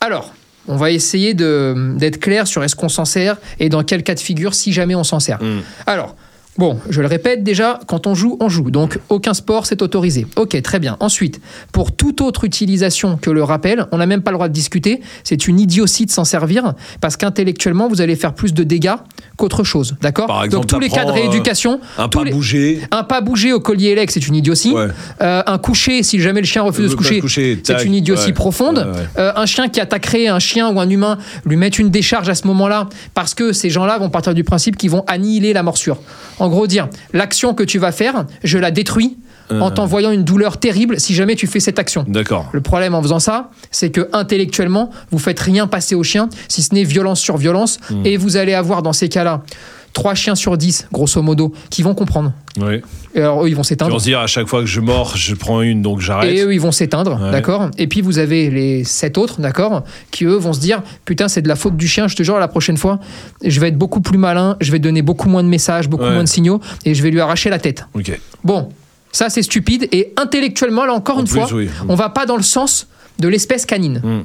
[0.00, 0.32] Alors,
[0.68, 4.20] on va essayer d'être clair sur est-ce qu'on s'en sert et dans quel cas de
[4.20, 5.38] figure si jamais on s'en sert.
[5.86, 6.14] Alors.
[6.58, 8.70] Bon, je le répète déjà, quand on joue, on joue.
[8.72, 10.26] Donc, aucun sport, c'est autorisé.
[10.36, 10.96] Ok, très bien.
[10.98, 11.40] Ensuite,
[11.72, 15.00] pour toute autre utilisation que le rappel, on n'a même pas le droit de discuter.
[15.22, 18.94] C'est une idiotie de s'en servir parce qu'intellectuellement, vous allez faire plus de dégâts
[19.36, 19.94] qu'autre chose.
[20.02, 22.80] D'accord Par exemple, Donc, tous les cas de euh, rééducation, Un pas les- bouger.
[22.90, 24.72] un pas bouger au collier élect, c'est une idiotie.
[24.72, 24.88] Ouais.
[25.22, 28.32] Euh, un coucher, si jamais le chien refuse de se coucher, c'est une idiotie ouais.
[28.32, 28.78] profonde.
[28.78, 29.02] Ouais.
[29.18, 32.34] Euh, un chien qui attaquerait un chien ou un humain, lui mettre une décharge à
[32.34, 35.98] ce moment-là, parce que ces gens-là vont partir du principe qu'ils vont annihiler la morsure.
[36.40, 39.16] En gros, dire l'action que tu vas faire, je la détruis
[39.50, 39.60] Euh.
[39.60, 42.04] en t'envoyant une douleur terrible si jamais tu fais cette action.
[42.06, 42.50] D'accord.
[42.52, 46.60] Le problème en faisant ça, c'est que intellectuellement, vous faites rien passer au chien, si
[46.62, 48.04] ce n'est violence sur violence, Hmm.
[48.04, 49.42] et vous allez avoir dans ces cas-là
[49.92, 52.32] trois chiens sur 10, grosso modo, qui vont comprendre.
[52.60, 52.80] Oui.
[53.14, 53.92] Et alors eux, ils vont s'éteindre.
[53.92, 56.30] vas se dire à chaque fois que je mords, je prends une, donc j'arrête.
[56.36, 57.30] Et eux, ils vont s'éteindre, Ouais.
[57.32, 61.28] d'accord Et puis vous avez les sept autres, d'accord Qui eux vont se dire Putain,
[61.28, 63.00] c'est de la faute du chien, je te jure, la prochaine fois,
[63.44, 66.12] je vais être beaucoup plus malin, je vais donner beaucoup moins de messages, beaucoup Ouais.
[66.12, 67.86] moins de signaux, et je vais lui arracher la tête.
[67.94, 68.18] Ok.
[68.44, 68.68] Bon,
[69.10, 71.68] ça c'est stupide, et intellectuellement, là encore En une plus, fois, oui.
[71.88, 72.86] on va pas dans le sens
[73.18, 74.00] de l'espèce canine.
[74.04, 74.20] Mm.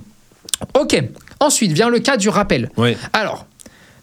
[0.80, 1.02] Ok,
[1.40, 2.70] ensuite vient le cas du rappel.
[2.78, 2.96] Oui.
[3.12, 3.48] Alors,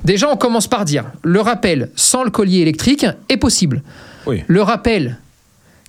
[0.05, 3.83] déjà, on commence par dire le rappel sans le collier électrique est possible.
[4.27, 4.43] Oui.
[4.47, 5.19] Le rappel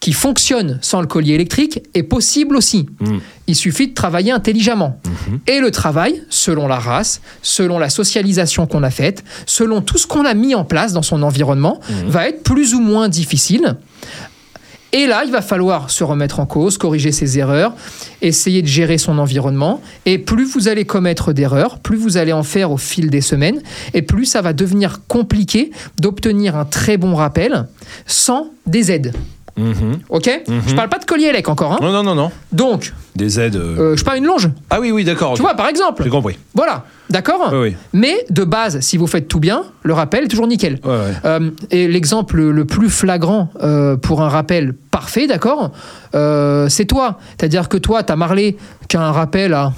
[0.02, 2.88] qui fonctionne sans le collier électrique est possible aussi.
[3.00, 3.18] Mm.
[3.48, 5.00] Il suffit de travailler intelligemment.
[5.48, 10.08] Et le travail, selon la race, selon la socialisation qu'on a faite, selon tout ce
[10.08, 13.76] qu'on a mis en place dans son environnement, va être plus ou moins difficile.
[14.94, 17.74] Et là, il va falloir se remettre en cause, corriger ses erreurs,
[18.22, 19.82] essayer de gérer son environnement.
[20.06, 23.62] Et plus vous allez commettre d'erreurs, plus vous allez en faire au fil des semaines,
[23.94, 27.68] et plus ça va devenir compliqué d'obtenir un très bon rappel
[28.06, 29.14] sans des aides.
[29.58, 30.00] Mhm.
[30.10, 31.74] Ok Je parle pas de collier élec encore.
[31.74, 31.80] hein.
[31.82, 32.32] Non, non, non, non.
[32.52, 33.56] Donc, Des aides.
[33.58, 34.50] euh, euh, je parle une longe.
[34.70, 35.34] Ah oui, oui, d'accord.
[35.34, 36.04] Tu vois, par exemple.
[36.04, 36.38] J'ai compris.
[36.56, 36.86] Voilà.
[37.10, 37.76] D'accord Oui, oui.
[37.94, 40.80] Mais de base, si vous faites tout bien, le rappel est toujours nickel.
[40.86, 41.14] Ouais, ouais.
[41.26, 43.50] Euh, et l'exemple le plus flagrant
[44.02, 45.72] pour un rappel parfait, d'accord
[46.14, 47.18] C'est toi.
[47.38, 48.56] C'est-à-dire que toi, t'as Marley
[48.88, 49.74] qui a un rappel à.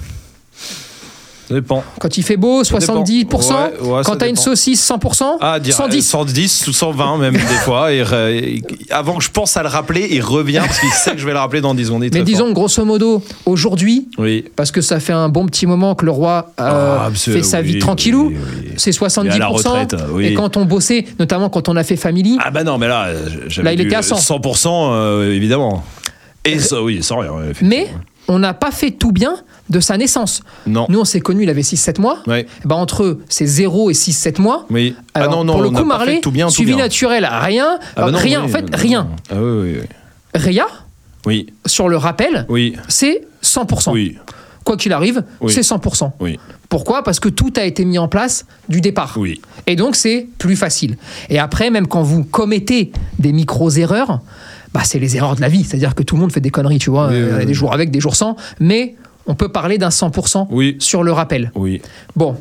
[1.48, 1.84] Ça dépend.
[2.00, 2.78] Quand il fait beau, dépend.
[2.78, 3.52] 70%.
[3.52, 5.24] Ouais, ouais, quand t'as une saucisse, 100%.
[5.40, 6.02] Ah, dire, 110.
[6.02, 7.92] 110 ou 120 même des fois.
[7.92, 7.98] Et,
[8.32, 11.26] et- avant que je pense à le rappeler, il revient parce qu'il sait que je
[11.26, 12.04] vais le rappeler dans 10 secondes.
[12.12, 14.08] Mais disons, grosso modo, aujourd'hui.
[14.18, 14.44] Oui.
[14.56, 17.60] parce que ça fait un bon petit moment que le roi euh, Ah, fait sa
[17.60, 19.22] oui, vie tranquillou, oui, c'est 70%.
[19.24, 19.94] Il est à la retraite.
[20.20, 23.06] Et quand on bossait, notamment quand on a fait Family, Ah bah non, mais là,
[23.08, 23.28] euh,
[23.62, 24.16] Là, il était à 100.
[24.16, 25.84] 100%, euh, évidemment.
[26.44, 27.32] Et ça, oui, sans rien.
[27.62, 27.88] mais
[28.28, 29.36] on n'a pas fait tout bien
[29.70, 30.42] de sa naissance.
[30.66, 30.86] Non.
[30.88, 32.18] Nous, on s'est connus, il avait 6-7 mois.
[32.26, 32.46] Ouais.
[32.64, 34.94] Eh ben, entre ces 0 et 6-7 mois, Oui.
[35.14, 36.84] alors, ah non, non, pour le coup, Marley, tout bien, tout suivi bien.
[36.84, 39.08] naturel, rien, Ah bah non, rien, oui, en fait, rien.
[39.30, 39.76] Ah oui.
[40.34, 40.66] Réa,
[41.26, 43.92] Oui, sur le rappel, oui, c'est 100%.
[43.92, 44.18] oui,
[44.64, 46.12] Quoi qu'il arrive, c'est 100%.
[46.20, 46.38] oui,
[46.70, 47.02] Pourquoi?
[47.04, 49.14] Parce que tout a été mis en place du départ.
[49.18, 49.40] oui.
[49.66, 50.96] Et donc, c'est plus facile.
[51.30, 54.20] Et après, même quand vous commettez des micros-erreurs,
[54.74, 55.64] bah, c'est les erreurs de la vie.
[55.64, 57.08] C'est-à-dire que tout le monde fait des conneries, tu vois.
[57.08, 58.36] Oui, Euh, oui, des jours avec, des jours sans.
[58.60, 60.76] Mais on peut parler d'un 100% Oui.
[60.80, 61.50] sur le rappel.
[61.54, 61.80] Oui,
[62.16, 62.36] Bon.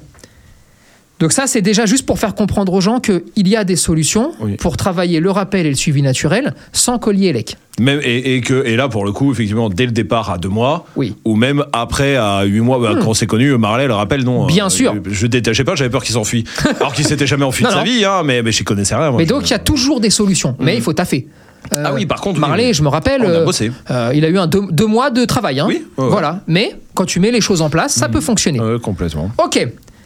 [1.19, 4.34] Donc ça, c'est déjà juste pour faire comprendre aux gens qu'il y a des solutions
[4.41, 4.58] Oui.
[4.58, 7.46] pour travailler le rappel et le suivi naturel sans collier.
[7.80, 10.50] Même, et, et que, et là, pour le coup, effectivement, dès le départ à deux
[10.50, 11.15] mois, Oui.
[11.24, 14.43] ou même après à huit mois, bah, quand on s'est connu, Marley le rappelle, non.
[14.46, 14.48] Hmm.
[14.48, 14.96] Bien euh, sûr.
[15.06, 16.43] Je, je détachais pas, j'avais peur qu'il s'enfuit.
[16.80, 17.86] Alors qu'il s'était jamais enfui de Non, sa non.
[17.86, 19.12] vie, hein, mais, mais je connaissais rien.
[19.12, 20.58] moi, Mais donc, il y a toujours des solutions.
[20.60, 21.28] Mais il faut taffer.
[21.71, 22.73] Euh, Ah oui, par contre, Marley, oui.
[22.73, 23.71] je me rappelle, On a euh, bossé.
[23.91, 25.60] euh, il a eu un deux, deux mois de travail.
[25.60, 25.65] hein.
[25.67, 26.10] Oui, ouais.
[26.10, 26.41] Voilà.
[26.47, 28.60] Mais quand tu mets les choses en place, ça peut fonctionner.
[28.60, 29.32] Ouais, complètement.
[29.43, 29.65] Ok.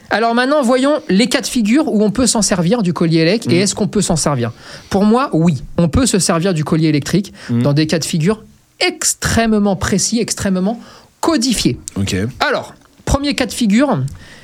[0.10, 3.52] Alors maintenant, voyons les cas de figure où on peut s'en servir du collier électrique
[3.52, 3.56] Mm.
[3.56, 4.52] et est-ce qu'on peut s'en servir?
[4.90, 5.62] Pour moi, oui.
[5.78, 7.62] On peut se servir du collier électrique Mm.
[7.64, 8.44] dans des cas de figure
[8.80, 10.80] extrêmement précis, extrêmement
[11.20, 11.78] codifiés.
[11.96, 12.16] Ok.
[12.40, 12.74] Alors,
[13.06, 14.00] Premier cas de figure,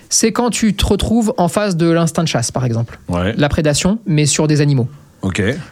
[0.10, 2.98] c'est quand tu te retrouves en face de l'instinct de chasse, par exemple.
[3.10, 3.34] Ouais.
[3.38, 4.88] La prédation, mais sur des animaux.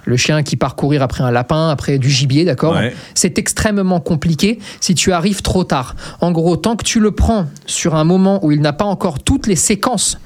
[0.05, 2.93] Le chien qui part courir après un lapin, après du gibier, d'accord Ouais.
[3.15, 5.95] C'est extrêmement compliqué si tu arrives trop tard.
[6.21, 9.19] En gros, tant que tu le prends sur un moment où il n'a pas encore
[9.23, 10.17] toutes les séquences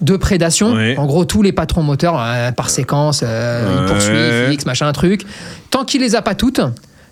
[0.00, 0.96] de prédation, Ouais.
[0.96, 3.86] en gros tous les patrons moteurs euh, par séquence, euh, il Ouais.
[3.86, 5.26] poursuit, fixe, machin, truc,
[5.70, 6.60] tant qu'il les a pas toutes,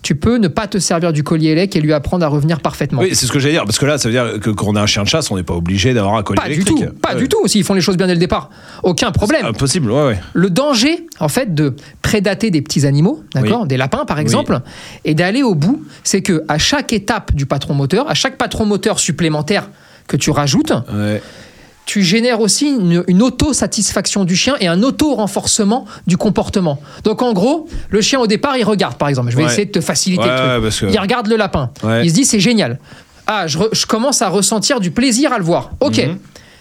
[0.07, 3.01] tu peux ne pas te servir du collier élec et lui apprendre à revenir parfaitement.
[3.01, 4.77] Oui, c'est ce que j'allais dire, parce que là, ça veut dire que quand on
[4.77, 6.79] a un chien de chasse, on n'est pas obligé d'avoir un collier Pas du électrique.
[6.87, 7.21] tout, pas Ouais.
[7.23, 8.51] du tout, s'ils font les choses bien dès le départ.
[8.85, 9.45] Aucun problème.
[9.45, 10.21] Impossible, ouais, ouais.
[10.33, 14.61] Le danger, en fait, de prédater des petits animaux, d'accord, des lapins par exemple,
[15.05, 18.65] et d'aller au bout, c'est que à chaque étape du patron moteur, à chaque patron
[18.65, 19.71] moteur supplémentaire
[20.07, 21.21] que tu rajoutes, Ouais.
[21.87, 26.81] Tu génères aussi une, une auto-satisfaction du chien et un auto-renforcement du comportement.
[27.05, 29.31] Donc en gros, le chien au départ, il regarde par exemple.
[29.31, 29.49] Je vais Ouais.
[29.51, 30.89] essayer de te faciliter Ouais, le truc.
[30.89, 31.71] que- Il regarde le lapin.
[31.83, 32.05] Ouais.
[32.05, 32.79] Il se dit c'est génial.
[33.29, 35.71] Ah, je, re- je commence à ressentir du plaisir à le voir.
[35.81, 35.99] Ok.
[35.99, 36.19] Mhm.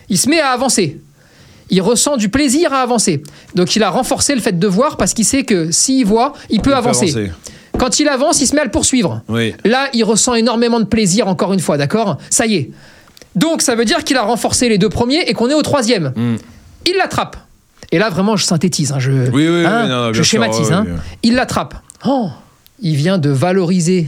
[0.09, 1.01] Il se met à avancer.
[1.71, 3.23] Il ressent du plaisir à avancer.
[3.55, 6.61] Donc il a renforcé le fait de voir parce qu'il sait que s'il voit, il
[6.61, 7.09] peut Il peut avancer.
[7.09, 7.31] avancer.
[7.79, 9.21] Quand il avance, il se met à le poursuivre.
[9.27, 9.53] Oui.
[9.65, 12.17] Là, il ressent énormément de plaisir, encore une fois, d'accord?
[12.29, 12.69] Ça y est.
[13.35, 16.13] Donc, ça veut dire qu'il a renforcé les deux premiers et qu'on est au troisième.
[16.15, 16.35] Mm.
[16.85, 17.37] Il l'attrape.
[17.91, 20.71] Et là, vraiment, je synthétise, hein, je, Oui, oui, hein, non, non, bien je schématise.
[20.71, 20.85] hein.
[21.23, 21.75] Il l'attrape.
[22.05, 22.29] Oh,
[22.79, 24.07] il vient de valoriser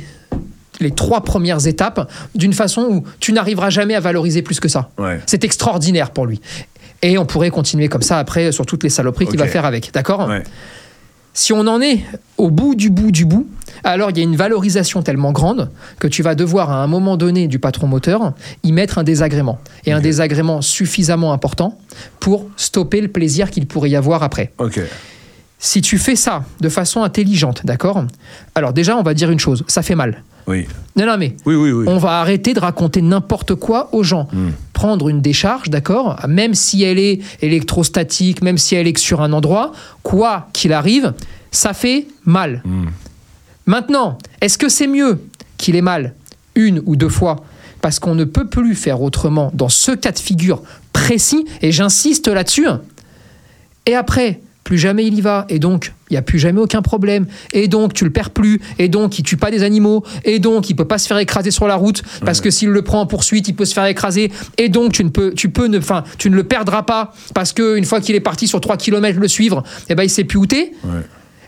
[0.80, 4.90] les trois premières étapes d'une façon où tu n'arriveras jamais à valoriser plus que ça.
[4.98, 5.20] Ouais.
[5.26, 6.40] C'est extraordinaire pour lui.
[7.02, 9.92] Et on pourrait continuer comme ça après sur toutes les saloperies qu'il va faire avec.
[9.94, 10.28] D'accord?
[10.28, 10.44] Ouais.
[11.38, 12.04] Si on en est
[12.40, 13.48] au bout du bout du bout,
[13.84, 15.70] alors il y a une valorisation tellement grande
[16.00, 19.60] que tu vas devoir à un moment donné du patron moteur y mettre un désagrément.
[19.86, 21.78] Et un désagrément suffisamment important
[22.20, 24.52] pour stopper le plaisir qu'il pourrait y avoir après.
[25.60, 28.04] Si tu fais ça de façon intelligente, d'accord?
[28.56, 30.24] Alors déjà, on va dire une chose, ça fait mal.
[30.48, 30.66] Oui.
[30.96, 31.86] Non, non, mais Oui, oui, oui.
[31.88, 34.28] on va arrêter de raconter n'importe quoi aux gens.
[34.32, 34.52] Hmm.
[34.74, 36.18] Prendre une décharge, d'accord?
[36.28, 41.14] Même si elle est électrostatique, même si elle est sur un endroit, quoi qu'il arrive,
[41.52, 42.62] ça fait mal.
[42.66, 42.86] Hmm.
[43.66, 45.22] Maintenant, est-ce que c'est mieux
[45.58, 46.14] qu'il ait mal
[46.56, 47.38] une ou deux fois?
[47.82, 52.28] Parce qu'on ne peut plus faire autrement dans ce cas de figure précis, et j'insiste
[52.28, 52.68] là-dessus,
[53.86, 56.82] et après, plus jamais il y va, et donc il n'y a plus jamais aucun
[56.82, 60.40] problème, et donc tu le perds plus, et donc il tue pas des animaux, et
[60.40, 63.00] donc il peut pas se faire écraser sur la route, parce que s'il le prend
[63.00, 65.78] en poursuite, il peut se faire écraser, et donc tu ne peux, tu peux ne,
[65.78, 68.76] enfin, tu ne le perdras pas, parce que une fois qu'il est parti sur 3
[68.76, 70.74] km le suivre, eh ben il sait plus où t'es.
[70.84, 71.00] Ouais.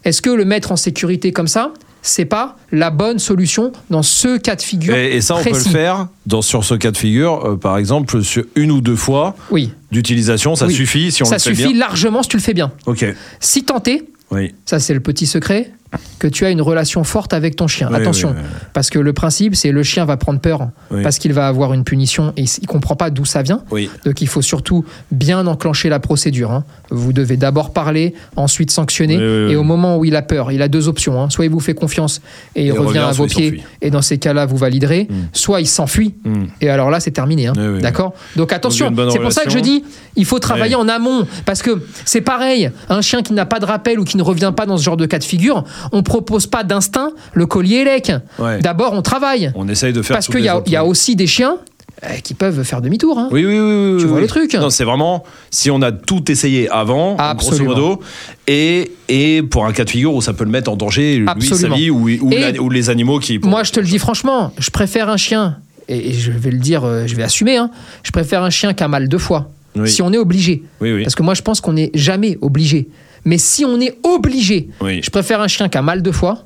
[0.06, 4.38] Est-ce que le mettre en sécurité comme ça, c'est pas la bonne solution dans ce
[4.38, 6.98] cas de figure Et, et ça, on peut le faire dans, sur ce cas de
[6.98, 10.74] figure, euh, par exemple, sur une ou deux fois Oui, d'utilisation, ça Oui.
[10.74, 11.78] suffit si on ça le fait suffit bien.
[11.80, 12.72] largement si tu le fais bien.
[12.86, 13.06] Ok.
[13.40, 14.54] Si tenté, Oui.
[14.66, 15.72] ça c'est le petit secret,
[16.20, 17.88] que tu as une relation forte avec ton chien.
[17.90, 18.50] Oui, Attention, oui, oui.
[18.74, 20.70] parce que le principe c'est le chien va prendre peur
[21.04, 23.64] parce qu'il va avoir une punition et il comprend pas d'où ça vient.
[24.06, 26.52] Donc il faut surtout bien enclencher la procédure.
[26.52, 26.64] hein.
[26.92, 29.16] Vous devez d'abord parler, ensuite sanctionner.
[29.50, 31.22] Et au moment où il a peur, il a deux options.
[31.22, 31.30] hein.
[31.30, 32.22] Soit il vous fait confiance
[32.56, 33.64] et il Il revient, revient, à vos pieds.
[33.82, 35.08] Et dans ces cas-là, vous validerez.
[35.10, 35.14] Mm.
[35.34, 36.16] Soit il s'enfuit.
[36.24, 36.46] Hmm.
[36.62, 37.48] Et alors là, c'est terminé.
[37.48, 37.54] hein.
[37.82, 38.14] D'accord?
[38.36, 39.84] Donc attention, c'est pour ça que je dis,
[40.16, 41.26] il faut travailler en amont.
[41.46, 44.52] Parce que c'est pareil, un chien qui n'a pas de rappel ou qui ne revient
[44.56, 48.12] pas dans ce genre de cas de figure, on propose pas d'instinct le collier élec.
[48.38, 48.60] Ouais.
[48.60, 49.52] D'abord, on travaille.
[49.56, 51.58] On essaye de faire Parce qu'il y, a- y aussi des chiens
[52.04, 53.18] euh, qui peuvent faire demi-tour.
[53.20, 53.28] hein.
[53.32, 53.98] Oui, oui, oui.
[54.00, 54.22] Tu oui, vois oui.
[54.22, 58.00] le truc Non, c'est vraiment si on a tout essayé avant, grosso modo,
[58.48, 61.46] et, et pour un cas de figure où ça peut le mettre en danger, lui,
[61.48, 63.40] sa vie, ou, ou, Et la- ou les animaux qui.
[63.40, 65.58] Moi, je te le dis franchement, je préfère un chien,
[65.90, 67.70] et je vais le dire, euh, je vais assumer, hein,
[68.04, 69.50] je préfère un chien qu'un mâle deux fois.
[69.76, 69.90] Oui.
[69.90, 70.64] Si on est obligé.
[70.82, 71.04] Oui, oui.
[71.04, 72.88] Parce que moi, je pense qu'on n'est jamais obligé.
[73.26, 75.02] Mais si on est obligé, Oui.
[75.04, 76.46] je préfère un chien qu'un mâle deux fois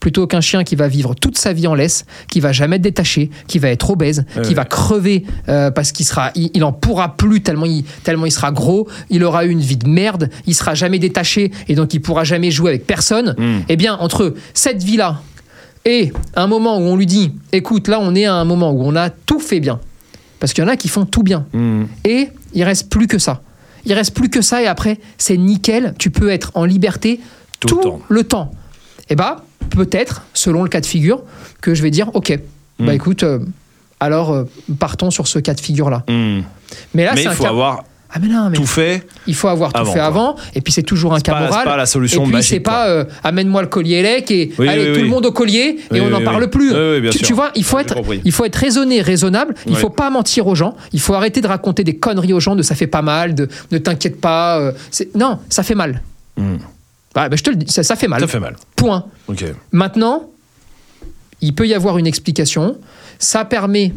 [0.00, 2.82] plutôt qu'un chien qui va vivre toute sa vie en laisse, qui va jamais être
[2.82, 4.54] détaché, qui va être obèse, qui ouais.
[4.54, 8.32] va crever euh, parce qu'il sera, il, il en pourra plus tellement il, tellement il
[8.32, 11.94] sera gros, il aura eu une vie de merde, il sera jamais détaché et donc
[11.94, 13.36] il pourra jamais jouer avec personne.
[13.38, 13.60] Mm.
[13.68, 15.20] Eh bien, entre cette vie-là
[15.84, 18.82] et un moment où on lui dit, écoute, là on est à un moment où
[18.82, 19.78] on a tout fait bien,
[20.40, 21.84] parce qu'il y en a qui font tout bien, Hmm.
[22.04, 23.40] et il reste plus que ça.
[23.84, 27.20] Il reste plus que ça et après c'est nickel, tu peux être en liberté
[27.60, 28.00] Tout tout, le temps.
[28.08, 28.50] le temps.
[29.08, 31.22] Et bah peut-être, selon le cas de figure,
[31.60, 32.38] que je vais dire ok,
[32.78, 33.38] bah écoute, euh,
[34.00, 34.44] alors euh,
[34.78, 36.04] partons sur ce cas de figure là.
[36.08, 36.40] Hmm.
[36.94, 37.48] Mais là Mais c'est il un faut cas.
[37.50, 39.06] avoir Ah mais non, mais tout fait.
[39.26, 40.06] il faut avoir tout avant, fait quoi.
[40.06, 41.64] avant, et puis c'est toujours un cas pas- c'est moral.
[41.64, 44.90] pas la solution et puis c'est pas euh, amène-moi le collier élec et Oui, allez
[44.90, 46.72] oui, tout le monde au collier et on n'en parle plus.
[47.10, 49.54] Tu, vois, il faut J'ai être, il faut être raisonné, raisonnable.
[49.66, 50.76] Il faut pas mentir aux gens.
[50.92, 53.48] Il faut arrêter de raconter des conneries aux gens de ça fait pas mal, de
[53.70, 54.58] ne t'inquiète pas.
[54.60, 54.72] euh,
[55.14, 56.02] non, ça fait mal.
[57.14, 58.20] Bah, bah, je te le dis, ça, ça fait mal.
[58.20, 58.56] Ça fait mal.
[58.76, 59.04] Point.
[59.28, 59.44] Ok.
[59.70, 60.24] Maintenant,
[61.40, 62.76] il peut y avoir une explication.
[63.18, 63.92] Ça permet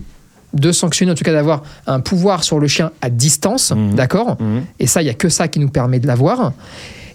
[0.55, 3.93] de sanctionner, en tout cas d'avoir un pouvoir sur le chien à distance, Mhm.
[3.95, 4.63] d'accord Mhm.
[4.79, 6.53] Et ça, il y a que ça qui nous permet de l'avoir.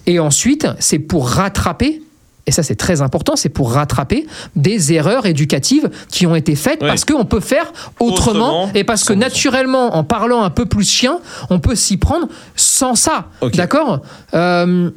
[0.07, 2.01] Et ensuite, c'est pour rattraper.
[2.47, 4.25] Et ça, c'est très important, c'est pour rattraper
[4.55, 9.03] des erreurs éducatives qui ont été faites parce qu'on peut faire autrement, Autrement, et parce
[9.03, 9.19] que 100%.
[9.19, 11.19] naturellement, en parlant un peu plus chien,
[11.51, 13.25] on peut s'y prendre sans ça.
[13.53, 14.01] D'accord
[14.33, 14.89] Euh,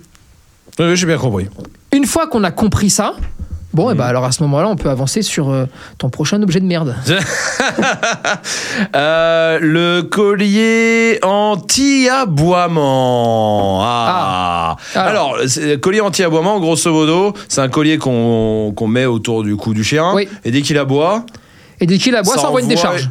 [0.78, 1.46] Oui, oui, j'ai bien compris.
[1.92, 3.14] Une fois qu'on a compris ça,
[3.74, 5.66] bon, et ben alors à ce moment-là, on peut avancer sur euh,
[5.98, 6.94] ton prochain objet de merde.
[8.94, 11.18] Euh, le collier
[12.44, 13.80] anti-aboiement.
[13.82, 14.76] Ah.
[14.94, 15.00] Ah.
[15.02, 19.84] Alors, c'est- collier anti-aboiement, grosso modo, c'est un collier qu'on met autour du cou du
[19.84, 20.12] chien.
[20.14, 20.28] Oui.
[20.44, 21.24] Et dès qu'il aboie.
[21.80, 23.08] Et dès qu'il aboie, Ça ça envoie une décharge.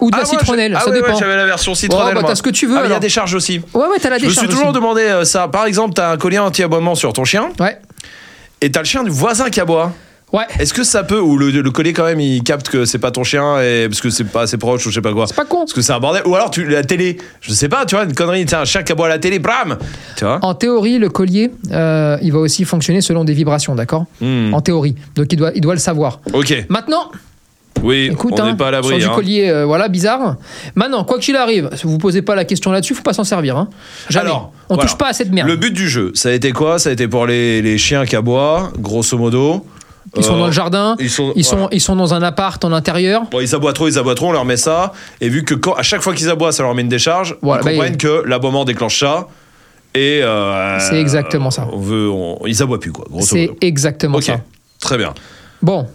[0.00, 1.18] Ou de la Ah, citronnelle, ah ça ouais, ouais, dépend.
[1.18, 2.14] j'avais la version citronnelle.
[2.14, 2.30] bah, moi.
[2.30, 3.00] t'as ce que tu veux, Ah, il y a alors.
[3.00, 3.60] des charges aussi.
[3.74, 4.46] ouais, ouais, t'as la Je me décharge.
[4.46, 4.74] suis toujours aussi.
[4.74, 5.48] demandé euh, ça.
[5.48, 7.78] Par exemple, t'as un collier anti-aboiement sur ton chien Ouais.
[8.60, 9.92] Et t'as le chien du voisin qui aboie.
[10.32, 10.44] Ouais.
[10.60, 13.10] Est-ce que ça peut, ou le, le collier quand même, il capte que c'est pas
[13.10, 15.26] ton chien et parce que c'est pas assez proche ou je sais pas quoi.
[15.26, 15.60] C'est pas con.
[15.60, 16.22] Parce que c'est un bordel.
[16.24, 18.84] Ou alors tu, la télé, je sais pas, tu vois, une connerie, tiens, un chien
[18.84, 19.76] qui aboie à la télé, bram
[20.16, 20.38] Tu vois?
[20.42, 24.06] En théorie, le collier, euh, il va aussi fonctionner selon des vibrations, d'accord?
[24.20, 24.54] Hmm.
[24.54, 24.94] En théorie.
[25.16, 26.20] Donc il doit, il doit le savoir.
[26.32, 27.10] Ok, Maintenant,
[27.82, 28.98] oui, écoute, on hein, n'est pas à l'abri.
[28.98, 29.12] du hein.
[29.14, 30.36] collier, euh, voilà, bizarre.
[30.74, 33.56] Maintenant, quoi qu'il arrive, si vous posez pas la question là-dessus, faut pas s'en servir.
[33.56, 33.68] Hein.
[34.08, 34.26] Jamais.
[34.26, 34.88] Alors, On voilà.
[34.88, 35.48] touche pas à cette merde.
[35.48, 36.78] Le but du jeu, ça a été quoi?
[36.78, 39.64] Ça a été pour les, les chiens qui aboient, grosso modo.
[40.16, 40.96] Ils sont Euh, dans le jardin.
[40.98, 41.68] Ils sont, Ils sont, voilà.
[41.72, 43.22] ils sont dans un appart en intérieur.
[43.30, 44.92] Bon, ils aboient trop, ils aboient trop, on leur met ça.
[45.20, 47.60] Et vu que quand, à chaque fois qu'ils aboient, ça leur met une décharge, Voilà,
[47.62, 49.28] ils bah, comprennent que l'aboiement déclenche ça.
[49.94, 50.20] Et.
[50.22, 51.66] euh, C'est exactement ça.
[51.72, 54.40] On veut, on- ils aboient plus, quoi, C'est exactement ça.
[54.80, 55.12] très bien.
[55.62, 55.86] Bon.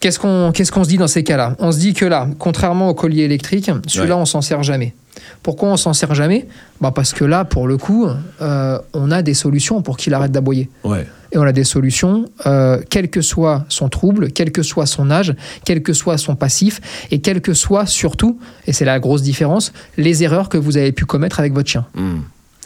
[0.00, 1.56] Qu'est-ce qu'on se dit dans ces cas-là?
[1.58, 4.22] On se dit que là, contrairement au collier électrique, celui-là, Ouais.
[4.22, 4.94] on s'en sert jamais.
[5.42, 6.46] Pourquoi on s'en sert jamais?
[6.80, 8.06] Bah Parce que là, pour le coup,
[8.42, 10.68] euh, on a des solutions pour qu'il arrête d'aboyer.
[10.84, 11.06] Ouais.
[11.32, 15.10] Et on a des solutions, euh, quel que soit son trouble, quel que soit son
[15.10, 16.80] âge, quel que soit son passif,
[17.10, 20.92] et quel que soit surtout, et c'est la grosse différence, les erreurs que vous avez
[20.92, 21.86] pu commettre avec votre chien.
[21.94, 22.18] Hmm,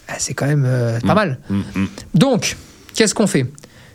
[0.08, 1.38] Ah, C'est quand même euh, pas mal.
[1.48, 1.86] hmm, hmm.
[2.14, 2.56] Donc,
[2.94, 3.46] qu'est-ce qu'on fait?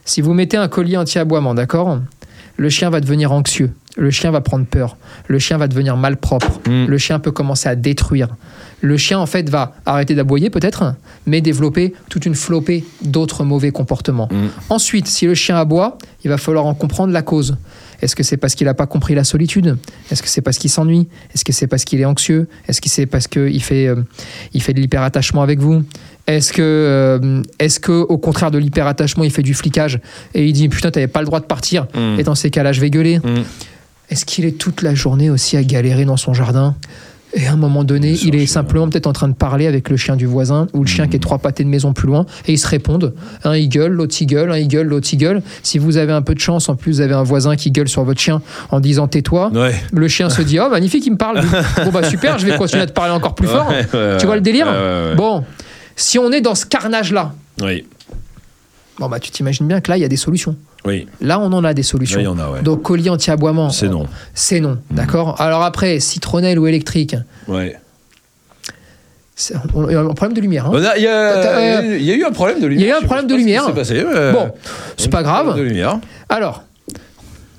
[0.05, 1.99] Si vous mettez un collier anti-aboiement, d'accord?
[2.57, 3.71] Le chien va devenir anxieux.
[3.97, 4.97] Le chien va prendre peur.
[5.27, 6.59] Le chien va devenir malpropre.
[6.67, 6.87] Mm.
[6.87, 8.35] Le chien peut commencer à détruire.
[8.81, 13.71] Le chien, en fait, va arrêter d'aboyer peut-être, mais développer toute une flopée d'autres mauvais
[13.71, 14.27] comportements.
[14.31, 14.47] Mm.
[14.69, 17.57] Ensuite, si le chien aboie, il va falloir en comprendre la cause.
[18.01, 19.77] Est-ce que c'est parce qu'il n'a pas compris la solitude?
[20.11, 21.07] Est-ce que c'est parce qu'il s'ennuie?
[21.33, 22.47] Est-ce que c'est parce qu'il est anxieux?
[22.67, 24.03] Est-ce que c'est parce qu'il fait, euh,
[24.53, 25.83] il fait de l'hyperattachement avec vous?
[26.27, 29.99] Est-ce que, euh, est-ce que, au contraire de l'hyperattachement, il fait du flicage
[30.33, 32.19] et il dit putain, t'avais pas le droit de partir Mm.
[32.19, 33.19] Et dans ces cas-là, je vais gueuler.
[33.19, 33.43] Mm.
[34.09, 36.75] Est-ce qu'il est toute la journée aussi à galérer dans son jardin
[37.37, 39.97] et à un moment donné, il est simplement peut-être en train de parler avec le
[39.97, 42.53] chien du voisin ou le chien qui est trois pâtés de maison plus loin et
[42.53, 43.13] ils se répondent.
[43.43, 45.41] Un il gueule, l'autre il gueule, un il gueule, l'autre il gueule.
[45.61, 47.89] Si vous avez un peu de chance, en plus vous avez un voisin qui gueule
[47.89, 49.75] sur votre chien en disant tais-toi, Ouais.
[49.91, 51.41] le chien se dit oh magnifique il me parle.
[51.83, 53.67] bon bah super, je vais continuer à te parler encore plus fort.
[53.69, 53.85] Ouais,
[54.17, 54.67] Tu vois le délire.
[55.17, 55.43] Bon,
[55.95, 57.85] si on est dans ce carnage là, Oui,
[58.99, 60.55] bon bah tu t'imagines bien que là il y a des solutions.
[60.85, 61.07] oui.
[61.21, 62.17] Là on en a des solutions.
[62.17, 62.61] Là, il y en a, ouais.
[62.61, 64.07] Donc collier anti-aboiement, C'est non.
[64.33, 65.39] c'est non, d'accord?
[65.41, 67.15] Alors après citronnelle ou électrique,
[67.47, 67.77] Ouais.
[69.49, 70.67] il y a un problème de lumière.
[70.67, 70.71] hein.
[70.97, 72.85] Y, euh, il y a eu un problème de lumière.
[72.85, 74.33] il y a eu un problème pas de lumière.
[74.33, 74.51] Bon,
[74.97, 75.55] c'est pas grave.
[75.57, 75.99] De lumière.
[76.29, 76.63] Alors,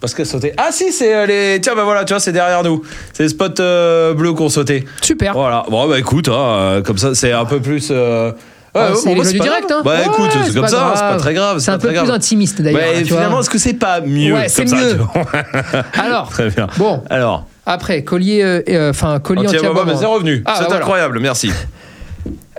[0.01, 0.53] Parce qu'elle sautait.
[0.59, 1.61] Ah si, c'est euh, les.
[1.61, 2.83] Tiens, bah voilà, tu vois, c'est derrière nous.
[3.13, 4.85] C'est les spots euh, bleus qu'on sautait.
[5.01, 5.33] super.
[5.33, 5.65] Voilà.
[5.71, 7.89] Bon, bah écoute, hein, euh, comme ça, c'est un peu plus.
[7.91, 8.33] euh,
[8.75, 9.79] Ouais, ouais, c'est bon, les bah, jeux du pas direct, grave.
[9.79, 9.83] hein.
[9.87, 11.59] Bah Ouais, écoute, c'est comme pas ça, c'est pas très grave.
[11.61, 12.11] C'est un peu très plus grave.
[12.15, 12.81] intimiste d'ailleurs.
[12.99, 13.17] Tu vois.
[13.17, 14.91] finalement, est-ce que c'est pas mieux Ouais, c'est comme ça, mieux.
[14.93, 16.67] tu vois Alors, Très bien.
[16.77, 19.93] bon, Alors, après, collier, euh, euh, enfin, collier anti-aboiement, anti-aboiement.
[19.95, 20.43] mais c'est revenu.
[20.45, 20.83] Ah, c'est bah, voilà.
[20.83, 21.51] incroyable, merci.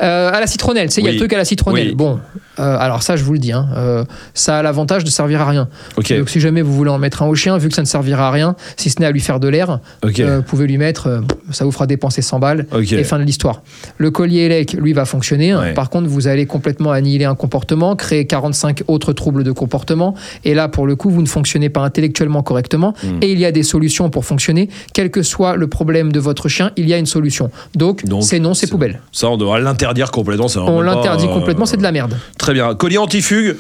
[0.02, 1.90] Euh, à la citronnelle, tu sais, il y a le truc à la citronnelle.
[1.90, 1.96] Oui.
[1.96, 2.20] Bon,
[2.60, 5.50] euh, alors ça, je vous le dis, hein, euh, ça a l'avantage de servir à
[5.50, 5.68] rien.
[5.96, 8.28] Donc, si jamais vous voulez en mettre un au chien, vu que ça ne servira
[8.28, 11.24] à rien, si ce n'est à lui faire de l'air, euh, vous pouvez lui mettre,
[11.52, 13.62] ça vous fera dépenser 100 balles et fin de l'histoire.
[13.98, 15.56] Le collier élec, lui, va fonctionner.
[15.56, 15.74] Ouais.
[15.74, 20.16] Par contre, vous allez complètement annihiler un comportement, créer 45 autres troubles de comportement.
[20.44, 22.94] Et là, pour le coup, vous ne fonctionnez pas intellectuellement correctement.
[23.04, 23.20] Hmm.
[23.22, 24.70] Et il y a des solutions pour fonctionner.
[24.94, 27.52] Quel que soit le problème de votre chien, il y a une solution.
[27.76, 29.02] Donc, c'est non, c'est poubelle.
[29.12, 30.48] Ça, on devrait l'interdire complètement.
[30.48, 32.18] ça, On pas, l'interdit euh, complètement, c'est de la merde.
[32.38, 32.76] Très bien.
[32.76, 33.56] Collier antifugue.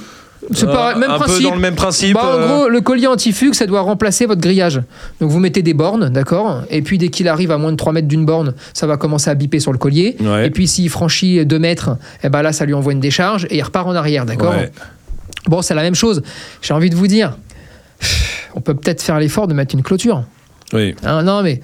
[0.51, 1.37] C'est euh, pareil, même un principe.
[1.37, 2.13] peu dans le même principe.
[2.13, 4.81] Bah, en euh, gros, le collier antifugue, ça doit remplacer votre grillage.
[5.19, 7.91] Donc vous mettez des bornes, d'accord Et puis dès qu'il arrive à moins de 3
[7.91, 10.15] mètres d'une borne, ça va commencer à biper sur le collier.
[10.19, 10.47] Ouais.
[10.47, 13.57] Et puis s'il franchit 2 mètres, eh ben là, ça lui envoie une décharge et
[13.57, 14.71] il repart en arrière, d'accord Ouais.
[15.47, 16.21] Bon, c'est la même chose.
[16.61, 17.37] J'ai envie de vous dire,
[18.55, 20.23] on peut peut-être faire l'effort de mettre une clôture.
[20.73, 20.95] Oui.
[21.03, 21.61] Hein, non, mais.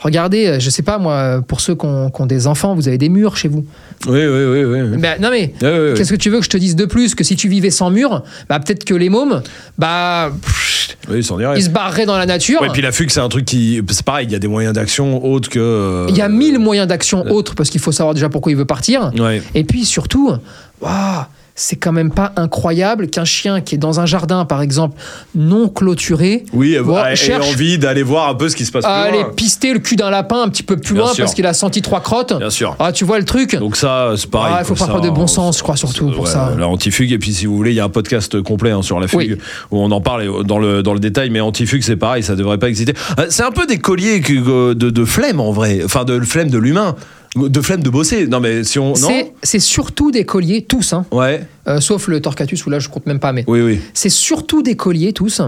[0.00, 2.98] Regardez, je sais pas moi, pour ceux qui ont, qui ont des enfants, vous avez
[2.98, 3.64] des murs chez vous.
[4.06, 4.96] Oui, oui, oui, oui.
[4.98, 5.52] Ben, non mais.
[5.58, 7.90] Qu'est-ce que tu veux que je te dise de plus Que si tu vivais sans
[7.90, 9.42] mur, bah peut-être que les mômes,
[9.76, 11.58] bah pff, Oui, s'en irait.
[11.58, 12.62] il se barrerait dans la nature.
[12.62, 13.82] Ouais, puis la fugue, c'est un truc qui.
[13.90, 15.58] C'est pareil, il y a des moyens d'action autres que.
[15.58, 18.56] euh, Il y a mille moyens d'action autres parce qu'il faut savoir déjà pourquoi il
[18.58, 19.10] veut partir.
[19.54, 20.32] Et puis surtout,
[20.80, 21.22] waouh,
[21.60, 24.96] c'est quand même pas incroyable qu'un chien qui est dans un jardin, par exemple,
[25.34, 26.76] non clôturé, Oui,
[27.14, 29.32] cherche envie d'aller voir un peu ce qui se passe à plus aller loin.
[29.34, 31.24] pister le cul d'un lapin un petit peu plus Bien loin sûr.
[31.24, 32.38] parce qu'il a senti trois crottes.
[32.38, 32.76] Bien sûr.
[32.78, 33.56] Ah, tu vois le truc?
[33.56, 34.54] Donc ça, c'est pareil.
[34.56, 36.52] Ah, il faut pas faire de bon on- sens, je crois, surtout pour ouais, ça.
[36.56, 39.00] La antifugue, et puis si vous voulez, il y a un podcast complet hein, sur
[39.00, 39.38] la fugue Oui.
[39.72, 42.58] où on en parle dans le, dans le détail, mais antifugue, c'est pareil, ça devrait
[42.58, 42.94] pas exister.
[43.18, 46.50] Euh, C'est un peu des colliers que- de, de flemme en vrai, enfin de flemme
[46.50, 46.94] de l'humain,
[47.36, 48.26] de flemme de bosser.
[48.26, 48.94] Non, mais si on.
[48.94, 52.88] Non C'est- surtout des colliers, tous, hein, Ouais, euh, sauf le Torquatus où là je
[52.88, 53.80] compte même pas, mais oui, oui.
[53.94, 55.40] c'est surtout des colliers, tous,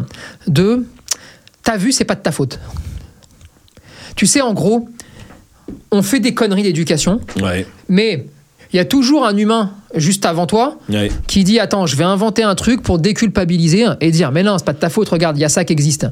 [0.47, 0.85] de
[1.63, 2.59] t'as vu, c'est pas de ta faute.
[4.17, 4.89] Tu sais, en gros,
[5.91, 8.27] on fait des conneries d'éducation, Ouais, mais
[8.73, 10.79] il y a toujours un humain juste avant toi
[11.27, 14.65] qui dit Attends, je vais inventer un truc pour déculpabiliser et dire Mais non, c'est
[14.65, 16.07] pas de ta faute, regarde, il y a ça qui existe.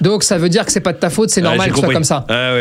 [0.00, 1.92] Donc ça veut dire que c'est pas de ta faute, c'est normal que ce soit
[1.92, 2.26] comme ça.
[2.28, 2.52] Ah.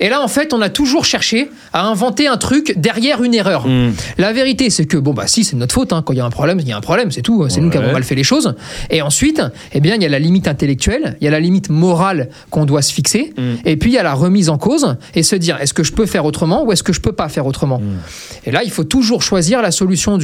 [0.00, 3.66] Et là, en fait, on a toujours cherché à inventer un truc derrière une erreur.
[3.66, 3.92] Mm.
[4.18, 5.92] La vérité, c'est que, bon, bah, si, c'est de notre faute.
[5.92, 6.02] hein.
[6.04, 7.48] Quand il y a un problème, il y a un problème, c'est tout.
[7.48, 8.54] C'est nous qui avons mal fait les choses.
[8.90, 9.42] Et ensuite,
[9.72, 12.64] eh bien, il y a la limite intellectuelle, il y a la limite morale qu'on
[12.64, 13.32] doit se fixer.
[13.36, 13.42] Mm.
[13.64, 15.92] Et puis, il y a la remise en cause et se dire est-ce que je
[15.92, 17.78] peux faire autrement ou est-ce que je peux pas faire autrement?
[17.78, 18.46] Mm.
[18.46, 20.18] Et là, il faut toujours choisir la solution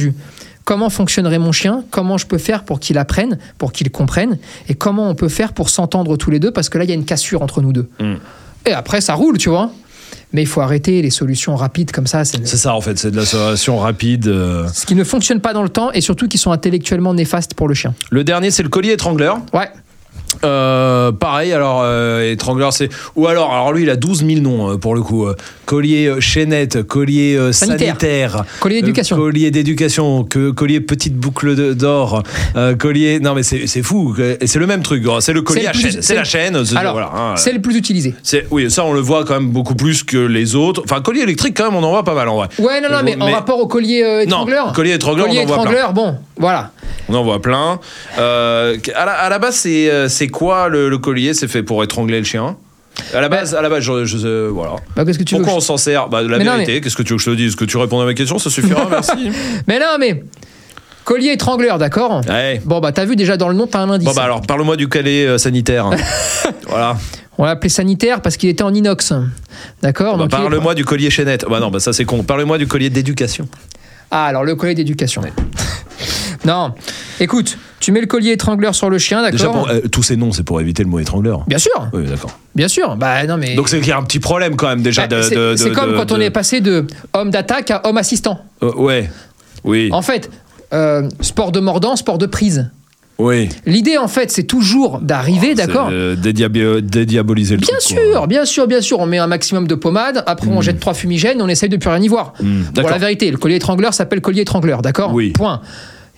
[0.65, 1.83] Comment fonctionnerait mon chien?
[1.89, 4.37] Comment je peux faire pour qu'il apprenne, pour qu'il comprenne?
[4.67, 6.51] Et comment on peut faire pour s'entendre tous les deux?
[6.51, 7.89] Parce que là, il y a une cassure entre nous deux.
[7.99, 8.15] Mm.
[8.67, 9.71] Et après, ça roule, tu vois.
[10.31, 12.23] Mais il faut arrêter les solutions rapides comme ça.
[12.23, 14.27] C'est C'est ça en fait, c'est de la solution rapide.
[14.27, 14.67] euh.
[14.71, 17.67] ce qui ne fonctionne pas dans le temps et surtout qui sont intellectuellement néfastes pour
[17.67, 17.95] le chien.
[18.11, 19.39] Le dernier, c'est le collier étrangleur.
[19.53, 19.69] Ouais.
[20.43, 24.71] Euh, pareil, alors euh, étrangleur, c'est ou alors, alors lui, il a 12 000 noms
[24.71, 25.27] euh, pour le coup.
[25.65, 27.87] Collier chaînette, collier Sanitaire.
[27.89, 29.17] sanitaire, Collier d'éducation.
[29.17, 32.23] collier d'éducation, que collier petite boucle d'or,
[32.79, 33.19] collier.
[33.19, 34.15] Non mais c'est c'est fou.
[34.41, 35.03] Et c'est le même truc.
[35.07, 35.67] Oh, C'est le collier
[36.01, 36.65] C'est la chaîne.
[36.65, 38.15] c'est- Alors, voilà, hein, c'est le plus utilisé.
[38.23, 40.81] c'est- oui, ça on le voit quand même beaucoup plus que les autres.
[40.85, 42.47] Enfin, collier électrique quand même, on en voit pas mal en vrai.
[42.57, 44.73] Ouais, non, non, mais, en Mais- rapport au collier euh, Non, étrangleur.
[44.73, 45.63] collier étrangleur, collier on en voit plein.
[45.71, 46.71] étrangleur, bon, voilà.
[47.09, 47.79] On en voit plein.
[48.17, 51.33] À, la, à la base, c'est quoi le, le collier?
[51.33, 52.55] C'est fait pour étrangler le chien?
[53.13, 54.75] À la base, à la base, je, je- euh, voilà.
[54.95, 56.09] Bah, qu'est-ce que tu Pourquoi on s'en sert?
[56.09, 56.81] Bah, de la Mais vérité.
[56.81, 57.55] Qu'est-ce que tu veux que je te dise?
[57.55, 58.85] Que tu réponds à ma question, ça suffira.
[58.89, 59.29] merci.
[59.67, 60.23] Mais non, mais
[61.05, 62.21] collier étrangleur, d'accord?
[62.27, 62.61] Ouais.
[62.65, 64.07] Bon, bah, t'as vu déjà dans le nom, t'as un indice.
[64.07, 65.89] Bon bah alors, parle-moi du collier euh, sanitaire.
[66.67, 66.97] voilà.
[67.37, 69.13] On l'a appelé sanitaire parce qu'il était en inox.
[69.81, 70.17] D'accord?
[70.17, 71.45] Bah, est- parle-moi du collier chaînette.
[71.49, 72.23] Bah non, bah ça c'est con.
[72.23, 73.47] Parle-moi du collier d'éducation.
[74.11, 75.21] Ah, alors le collier d'éducation.
[76.45, 76.73] non,
[77.19, 77.57] écoute,
[77.89, 80.31] tu mets le collier étrangleur sur le chien, Déjà, d'accord pour- euh, tous ces noms,
[80.31, 81.43] c'est pour éviter le mot étrangleur.
[81.47, 82.29] Bien sûr, Oui, d'accord.
[82.53, 82.95] bien sûr.
[82.97, 83.55] Bah non, mais.
[83.55, 85.21] Donc c'est qu'il y a un petit problème quand même déjà Bah, de.
[85.23, 87.81] c'est de- c'est de- comme de- quand on de- est passé de homme d'attaque à
[87.87, 88.41] homme assistant.
[88.61, 89.09] Euh, ouais.
[89.63, 89.89] Oui.
[89.91, 90.29] En fait,
[90.71, 92.69] euh, sport de mordant, sport de prise.
[93.17, 93.49] Oui.
[93.65, 98.11] L'idée, en fait, c'est toujours d'arriver, d'accord C'est, euh, dédiabi- dédiaboliser le Bien truc, quoi.
[98.13, 98.99] sûr, bien sûr, bien sûr.
[98.99, 101.89] On met un maximum de pommade, après on jette trois fumigènes, on essaye de plus
[101.89, 102.33] rien y voir.
[102.39, 102.91] Hmm, Pour d'accord.
[102.91, 105.31] la vérité, le collier étrangleur s'appelle collier étrangleur, d'accord Oui.
[105.31, 105.59] Point.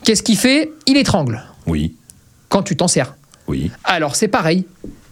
[0.04, 0.72] Qu'est-ce qu'il fait?
[0.88, 1.96] Il étrangle Oui.
[2.50, 3.16] quand tu t'en sers.
[3.48, 3.72] Oui.
[3.84, 4.66] Alors c'est pareil.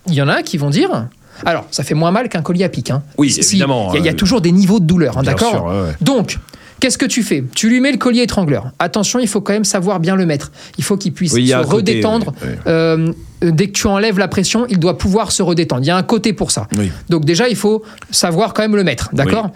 [0.07, 1.07] Il y en a qui vont dire.
[1.45, 2.89] Alors, ça fait moins mal qu'un collier à pic.
[2.91, 3.01] hein.
[3.17, 5.17] Oui, Si- évidemment, Il y a- il y, a euh, toujours des niveaux de douleur,
[5.17, 5.91] hein, d'accord ouais.
[6.01, 6.37] Donc,
[6.81, 7.45] qu'est-ce que tu fais?
[7.55, 8.71] Tu lui mets le collier étrangleur.
[8.79, 10.51] Attention, il faut quand même savoir bien le mettre.
[10.77, 12.33] Il faut qu'il puisse Oui, se côté, redétendre.
[12.41, 12.55] oui, oui.
[12.67, 13.13] Euh,
[13.45, 15.81] euh, dès que tu enlèves la pression, il doit pouvoir se redétendre.
[15.83, 16.67] Il y a un côté pour ça.
[17.07, 19.51] Donc déjà, il faut savoir quand même le mettre, d'accord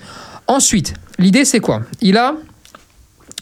[0.48, 1.82] Ensuite, l'idée c'est quoi?
[2.02, 2.36] Il a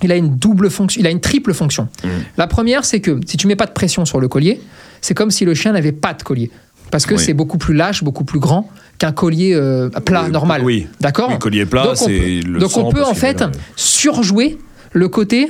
[0.04, 1.88] il a une double fonction, il a une triple fonction.
[2.04, 2.08] Mm.
[2.38, 4.62] La première, c'est que si tu mets pas de pression sur le collier,
[5.02, 6.52] c'est comme si le chien n'avait pas de collier.
[6.92, 7.22] Parce que Oui.
[7.24, 10.62] c'est beaucoup plus lâche, beaucoup plus grand qu'un collier euh, plat, normal.
[10.64, 10.88] oui.
[11.00, 13.44] D'accord Oui, collier plat, Donc on c'est peut- le Donc on peut en fait
[13.78, 14.58] surjouer
[14.92, 15.50] le côté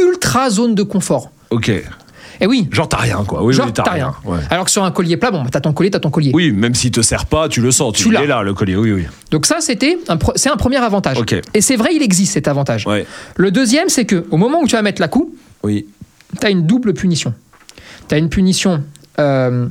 [0.00, 1.30] ultra zone de confort.
[1.50, 1.72] Ok.
[2.40, 3.42] Et oui, Genre t'as rien quoi.
[3.42, 4.14] Oui, genre oui, t'as rien.
[4.24, 4.38] Ouais.
[4.50, 6.30] Alors que sur un collier plat, bon, bah, t'as ton collier, t'as ton collier.
[6.34, 7.92] Oui, même s'il te sert pas, tu le sens.
[7.92, 8.22] Tu, Tu l'as.
[8.22, 8.76] l'es là, le collier.
[8.76, 9.06] Oui, oui.
[9.30, 9.98] Donc ça, c'était
[10.36, 11.18] c'est un premier avantage.
[11.54, 12.86] Et c'est vrai, il existe cet avantage.
[12.86, 13.06] Ouais.
[13.36, 15.86] Le deuxième, c'est que au moment où tu vas mettre la coup, Oui.
[16.40, 17.34] tu as une double punition.
[18.08, 18.82] Tu as une punition.
[19.18, 19.66] Euh,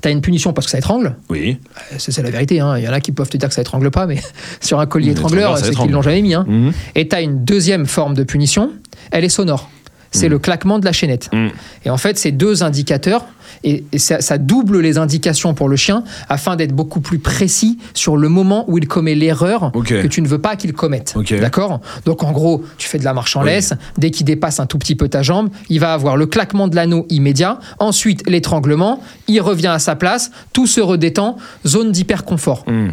[0.00, 1.58] T'as une punition parce que ça étrangle, Oui.
[1.92, 2.58] Euh, c'est la vérité.
[2.58, 2.78] hein.
[2.78, 4.20] Il y en a qui peuvent te dire que ça étrangle pas, mais
[4.60, 6.34] sur un collier étrangleur, c'est qu'ils l'ont jamais mis.
[6.34, 6.44] hein.
[6.48, 6.72] Mhm.
[6.94, 8.72] Et tu as une deuxième forme de punition,
[9.12, 9.70] elle est sonore.
[10.10, 11.28] C'est le claquement de la chaînette.
[11.32, 11.48] Mm.
[11.84, 13.26] Et en fait, c'est deux indicateurs,
[13.64, 17.78] et, et ça, ça double les indications pour le chien afin d'être beaucoup plus précis
[17.94, 21.14] sur le moment où il commet l'erreur que tu ne veux pas qu'il commette.
[21.40, 21.80] D'accord?
[22.04, 23.50] Donc en gros, tu fais de la marche en Oui.
[23.50, 26.68] laisse, dès qu'il dépasse un tout petit peu ta jambe, il va avoir le claquement
[26.68, 31.36] de l'anneau immédiat, ensuite l'étranglement, il revient à sa place, tout se redétend,
[31.66, 32.64] zone d'hyperconfort.
[32.66, 32.90] Mm.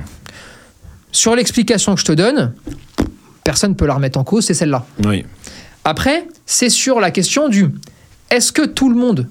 [1.12, 2.54] Sur l'explication que je te donne,
[3.44, 4.86] personne ne peut la remettre en cause, c'est celle-là.
[5.06, 5.26] Oui.
[5.86, 7.70] Après, c'est sur la question du
[8.32, 9.30] est-ce que tout le monde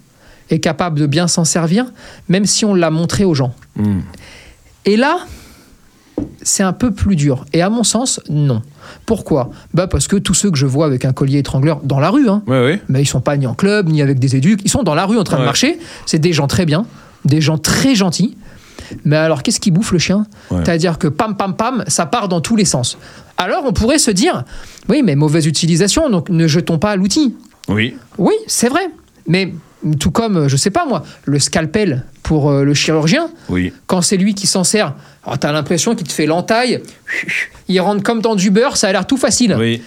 [0.51, 1.87] est capable de bien s'en servir,
[2.29, 3.55] même si on l'a montré aux gens?
[3.77, 4.01] Hmm.
[4.85, 5.19] Et là,
[6.43, 7.45] c'est un peu plus dur.
[7.53, 8.63] Et à mon sens, non.
[9.05, 9.51] Pourquoi?
[9.73, 12.29] Bah Parce que tous ceux que je vois avec un collier étrangleur dans la rue,
[12.29, 14.85] hein, Ouais, mais ils sont pas ni en club, ni avec des éduques, ils sont
[14.85, 15.79] dans la rue en train de marcher.
[16.07, 16.87] C'est des gens très bien,
[17.25, 18.37] des gens très gentils.
[19.05, 20.59] Mais alors, qu'est-ce qui bouffe le chien Ouais.
[20.65, 22.99] C'est-à-dire que pam, pam, pam, ça part dans tous les sens.
[23.37, 24.45] Alors, on pourrait se dire,
[24.89, 27.35] oui, mais mauvaise utilisation, donc ne jetons pas l'outil.
[27.69, 27.97] Oui.
[28.19, 28.87] Oui, c'est vrai.
[29.27, 29.53] Mais
[29.99, 33.73] tout comme, je sais pas moi, le scalpel pour euh, le chirurgien, Oui.
[33.87, 36.81] quand c'est lui qui s'en sert, alors t'as l'impression qu'il te fait l'entaille,
[37.69, 39.55] il rentre comme dans du beurre, ça a l'air tout facile.
[39.59, 39.83] Oui.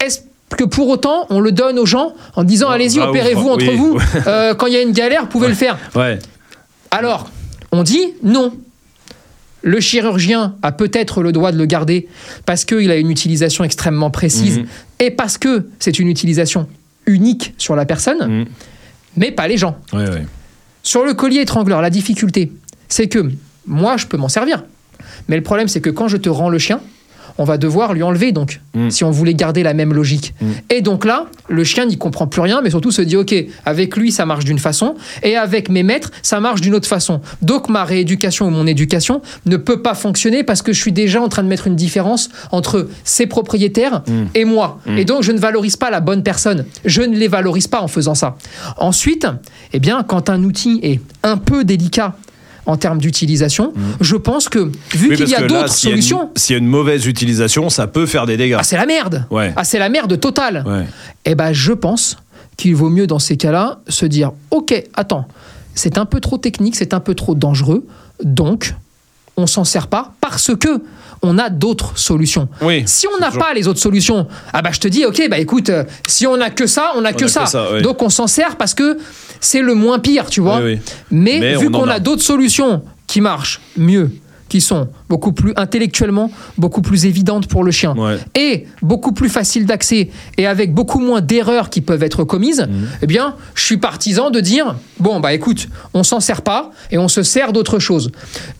[0.00, 0.20] Est-ce
[0.56, 3.68] que pour autant on le donne aux gens en disant Bah, allez-y, bah, opérez-vous entre
[3.68, 3.76] oui.
[3.76, 6.18] vous, Euh, quand il y a une galère, vous pouvez le faire Ouais.
[6.90, 7.30] Alors,
[7.72, 8.52] on dit non.
[9.64, 12.08] Le chirurgien a peut-être le droit de le garder
[12.46, 14.66] parce qu'il a une utilisation extrêmement précise Mhm.
[15.00, 16.68] et parce que c'est une utilisation
[17.06, 18.46] unique sur la personne, Mhm.
[19.16, 19.76] mais pas les gens.
[19.92, 20.26] Ouais, ouais.
[20.82, 22.50] Sur le collier étrangleur, la difficulté,
[22.88, 23.30] c'est que
[23.66, 24.64] moi, je peux m'en servir.
[25.28, 26.80] Mais le problème, c'est que quand je te rends le chien,
[27.38, 28.88] on va devoir lui enlever, donc, Mm.
[28.90, 30.34] si on voulait garder la même logique.
[30.40, 30.46] Mm.
[30.70, 33.34] Et donc là, le chien n'y comprend plus rien, mais surtout se dit, OK,
[33.66, 37.20] avec lui, ça marche d'une façon, et avec mes maîtres, ça marche d'une autre façon.
[37.42, 41.20] Donc ma rééducation ou mon éducation ne peut pas fonctionner parce que je suis déjà
[41.20, 44.22] en train de mettre une différence entre ses propriétaires Mm.
[44.34, 44.80] et moi.
[44.96, 46.64] Et donc, je ne valorise pas la bonne personne.
[46.84, 48.36] Je ne les valorise pas en faisant ça.
[48.78, 49.26] Ensuite,
[49.72, 52.14] eh bien, quand un outil est un peu délicat
[52.66, 55.10] en termes d'utilisation, je pense que, vu.
[55.10, 58.26] Oui, qu'il y a d'autres solutions, S'il y a une mauvaise utilisation, ça peut faire
[58.26, 58.56] des dégâts.
[58.58, 59.26] ah, c'est la merde.
[59.30, 59.52] Ouais.
[59.56, 60.64] Ah, c'est la merde totale.
[60.66, 60.86] Ouais.
[61.24, 62.16] Eh ben, je pense
[62.56, 65.26] qu'il vaut mieux dans ces cas-là se dire Ok, attends,
[65.74, 67.84] c'est un peu trop technique, c'est un peu trop dangereux,
[68.22, 68.74] donc
[69.36, 70.82] on s'en sert pas parce que
[71.22, 72.48] on a d'autres solutions.
[72.60, 75.22] Oui, Si on n'a toujours- pas les autres solutions, ah bah je te dis ok,
[75.30, 77.44] bah écoute, euh, si on a que ça, on a que ça.
[77.44, 77.82] que ça, ouais.
[77.82, 78.98] Donc on s'en sert parce que
[79.40, 80.60] c'est le moins pire, tu vois.
[80.60, 80.78] Oui.
[81.10, 81.94] Mais, Mais vu qu'on a.
[81.94, 84.10] a d'autres solutions qui marchent mieux,
[84.48, 88.16] qui sont beaucoup plus intellectuellement, beaucoup plus évidentes pour le chien, Ouais.
[88.34, 90.08] et beaucoup plus faciles d'accès,
[90.38, 92.88] et avec beaucoup moins d'erreurs qui peuvent être commises, Mhm.
[93.02, 96.96] eh bien, je suis partisan de dire, bon, bah écoute, on s'en sert pas, et
[96.96, 98.10] on se sert d'autre chose.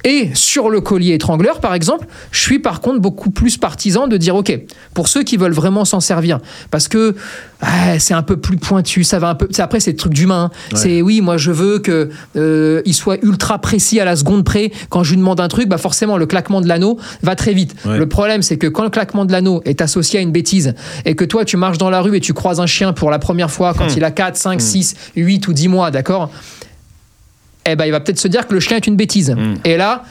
[0.04, 4.18] Et sur le collier étrangleur, par exemple, je suis par contre beaucoup plus partisan de
[4.18, 4.52] dire, ok,
[4.92, 6.38] pour ceux qui veulent vraiment s'en servir,
[6.70, 7.14] parce que
[7.62, 9.48] ah, c'est un peu plus pointu, ça va un peu.
[9.58, 10.50] Après, c'est le truc d'humain.
[10.52, 10.74] hein.
[10.76, 14.72] C'est oui, moi je veux que euh, il soit ultra précis à la seconde près.
[14.90, 17.74] Quand je lui demande un truc, bah forcément le claquement de l'anneau va très vite.
[17.84, 17.98] Ouais.
[17.98, 20.74] Le problème, c'est que quand le claquement de l'anneau est associé à une bêtise
[21.04, 23.18] et que toi tu marches dans la rue et tu croises un chien pour la
[23.18, 26.30] première fois quand il a 4, 5, 6, 8 ou 10 mois, d'accord
[27.66, 29.36] Eh ben il va peut-être se dire que le chien est une bêtise.
[29.64, 30.02] Et là,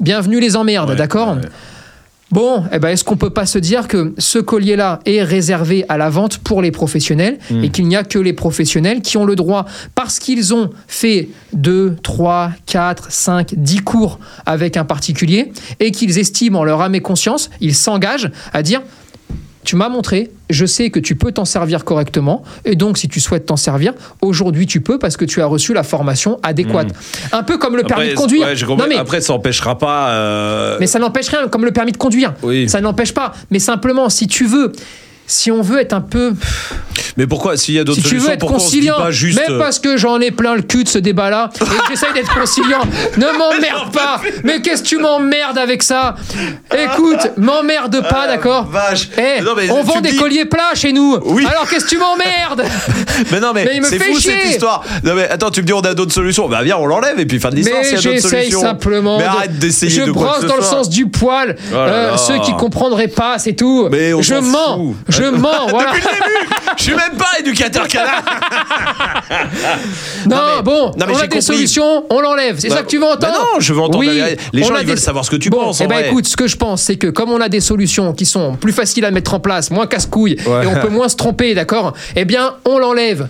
[0.00, 1.42] bienvenue les emmerdes, Ouais, d'accord ouais.
[2.30, 5.98] Bon, eh ben, est-ce qu'on peut pas se dire que ce collier-là est réservé à
[5.98, 9.34] la vente pour les professionnels et qu'il n'y a que les professionnels qui ont le
[9.34, 9.66] droit,
[9.96, 16.18] parce qu'ils ont fait 2, 3, 4, 5, 10 cours avec un particulier et qu'ils
[16.18, 18.82] estiment en leur âme et conscience, ils s'engagent à dire
[19.70, 23.20] tu m'as montré, je sais que tu peux t'en servir correctement, et donc si tu
[23.20, 26.88] souhaites t'en servir, aujourd'hui tu peux parce que tu as reçu la formation adéquate.
[27.30, 28.48] Un peu comme le permis de conduire.
[28.48, 28.56] ouais.
[28.76, 30.08] Non, mais- Après, ça n'empêchera pas.
[30.10, 32.34] euh, mais ça n'empêche rien, comme le permis de conduire.
[32.42, 32.68] Oui.
[32.68, 33.32] Ça n'empêche pas.
[33.52, 34.72] Mais simplement, si tu veux,
[35.30, 36.32] si on veut être un peu.
[37.16, 38.76] Mais pourquoi S'il y a d'autres Si tu solutions, veux être pourquoi on se dit
[38.78, 39.38] conciliant, pas juste.
[39.48, 42.32] même parce que j'en ai plein le cul de ce débat-là, et que j'essaye d'être
[42.34, 42.80] conciliant,
[43.16, 46.14] ne m'emmerde pas Mais qu'est-ce que tu m'emmerdes avec ça?
[46.76, 48.66] Écoute, m'emmerde pas, Ah, d'accord?
[48.66, 49.08] vache.
[49.18, 51.44] Eh, Non, mais on tu vend des dis- colliers plats chez nous Oui.
[51.50, 52.64] Alors qu'est-ce que tu m'emmerdes?
[53.32, 54.32] Mais non, mais, Mais il me c'est fait fou chier.
[54.42, 54.82] cette histoire.
[55.04, 56.48] Non, mais attends, tu me dis on a d'autres solutions.
[56.48, 58.40] Bah viens, on l'enlève et puis fin de l'histoire Mais s'il y a d'autres j'essaye
[58.50, 58.60] solutions.
[58.60, 59.18] simplement.
[59.18, 61.56] Mais de- arrête d'essayer Je de brosse dans le sens du poil.
[61.70, 63.88] Oh là Euh, ceux qui comprendraient pas, c'est tout.
[63.90, 64.94] Mais on je mens.
[65.20, 65.66] Je mens.
[65.68, 65.92] Voilà.
[65.92, 68.10] Depuis le début, je suis même pas éducateur canin.
[70.26, 71.42] Non, mais- bon, non, mais on a des compris.
[71.42, 72.56] solutions, on l'enlève.
[72.58, 74.20] C'est Bah, ça que tu veux entendre bah non, je veux entendre Oui.
[74.52, 76.26] Les gens, a ils veulent savoir ce que tu Bon, penses, Eh en ben écoute,
[76.26, 79.04] ce que je pense, c'est que comme on a des solutions qui sont plus faciles
[79.04, 80.64] à mettre en place, moins casse-couilles, Ouais.
[80.64, 81.94] et on peut moins se tromper, d'accord?
[82.16, 83.28] Eh bien, on l'enlève.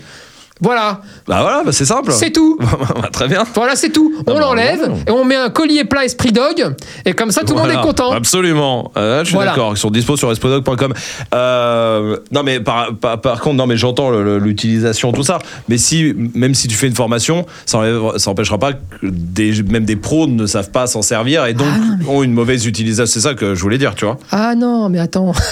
[0.62, 2.12] Voilà, Bah voilà, bah c'est simple.
[2.12, 2.58] c'est tout.
[3.00, 3.44] Bah, Très bien.
[3.54, 4.12] Voilà, c'est tout.
[4.26, 7.54] On bah, l'enlève et on met un collier plat Esprit Dog, et comme ça, tout
[7.54, 8.12] le monde est content.
[8.12, 8.92] Absolument.
[8.96, 9.50] Euh, je suis Voilà.
[9.52, 9.72] d'accord.
[9.74, 10.92] Ils sont dispo sur espodoc.com.
[11.34, 15.38] Euh, non, mais par, par, par contre, non, mais j'entends l'utilisation, tout ça.
[15.68, 19.62] Mais si, même si tu fais une formation, ça, enlève- ça empêchera pas que des,
[19.62, 23.10] même des pros ne savent pas s'en servir et donc Ah, ont une mauvaise utilisation.
[23.12, 24.18] C'est ça que je voulais dire, tu vois.
[24.30, 25.32] Ah non, mais attends.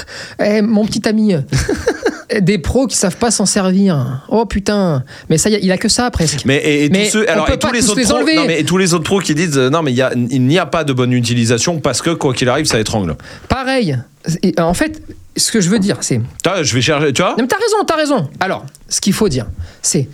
[0.45, 1.35] Eh, mon petit ami.
[2.41, 4.23] Des pros qui savent pas s'en servir.
[4.29, 5.03] Oh putain.
[5.31, 6.45] Mais ça, il a que ça presque.
[6.45, 8.35] Mais et, et Mais tous ceux, alors et tous les tous autres les pros, enlever.
[8.37, 10.13] non, mais et tous les autres pros qui disent euh, non mais il y a,
[10.15, 13.17] il n'y a pas de bonne utilisation parce que quoi qu'il arrive ça étrangle.
[13.49, 13.99] Pareil.
[14.43, 15.03] Et, en fait,
[15.37, 16.21] ce que je veux dire, c'est
[16.63, 17.31] je vais chercher, tu vois?
[17.33, 18.29] Non, mais t'as raison, t'as raison.
[18.41, 19.47] Alors, ce qu'il faut dire,
[19.81, 20.09] c'est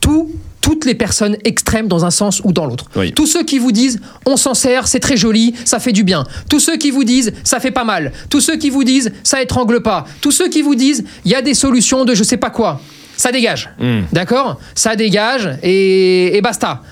[0.00, 0.30] tout
[0.64, 2.86] toutes les personnes extrêmes dans un sens ou dans l'autre.
[2.96, 3.12] Oui.
[3.12, 6.24] Tous ceux qui vous disent on s'en sert, c'est très joli, ça fait du bien.
[6.48, 8.12] Tous ceux qui vous disent ça fait pas mal.
[8.30, 10.06] Tous ceux qui vous disent ça étrangle pas.
[10.22, 12.80] Tous ceux qui vous disent il y a des solutions de je sais pas quoi.
[13.14, 13.68] Ça dégage.
[14.10, 14.58] D'accord?
[14.74, 16.82] Ça dégage et, et basta.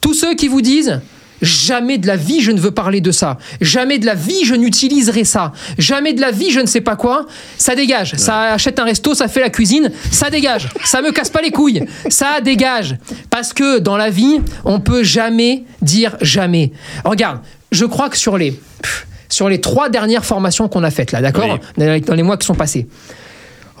[0.00, 1.00] Tous ceux qui vous disent
[1.42, 3.38] Jamais de la vie je ne veux parler de ça.
[3.60, 5.52] Jamais de la vie je n'utiliserai ça.
[5.78, 7.26] Jamais de la vie je ne sais pas quoi.
[7.56, 8.14] Ça dégage.
[8.16, 9.90] Ça achète un resto, ça fait la cuisine.
[10.10, 10.68] Ça dégage.
[10.84, 11.84] Ça me casse pas les couilles.
[12.08, 12.96] Ça dégage.
[13.30, 16.72] Parce que dans la vie, on peut jamais dire jamais.
[17.04, 21.12] Regarde, je crois que sur les, pff, sur les trois dernières formations qu'on a faites
[21.12, 22.86] là, d'accord dans, dans les mois qui sont passés.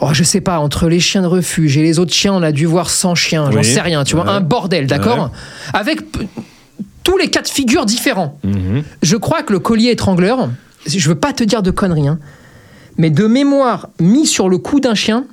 [0.00, 2.52] Oh, je sais pas, entre les chiens de refuge et les autres chiens, on a
[2.52, 3.64] dû voir 100 chiens, j'en Oui.
[3.64, 4.30] sais rien, tu vois, Ouais.
[4.30, 5.32] un bordel, d'accord
[5.72, 5.98] Avec
[7.08, 8.38] tous les cas de figure différents.
[8.44, 8.82] Mhm.
[9.02, 10.50] Je crois que le collier étrangleur,
[10.86, 12.18] je veux pas te dire de conneries, hein,
[12.98, 15.24] mais de mémoire mis sur le cou d'un chien,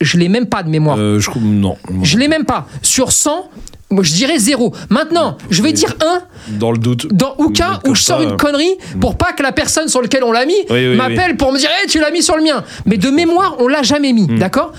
[0.00, 0.96] je l'ai même pas de mémoire.
[0.98, 1.76] Euh, je, non.
[2.02, 2.68] Je l'ai même pas.
[2.82, 3.50] Sur 100,
[3.90, 4.72] moi je dirais zéro.
[4.88, 6.20] Maintenant, je vais dire un
[6.58, 7.08] Dans le doute.
[7.12, 9.88] dans au cas Comme où je sors ça, une connerie pour pas que la personne
[9.88, 12.22] sur laquelle on l'a mis Oui, oui, m'appelle pour me dire hey, tu l'as mis
[12.22, 12.62] sur le mien.
[12.84, 14.38] Mais de mémoire, on l'a jamais mis, Hmm.
[14.38, 14.72] d'accord?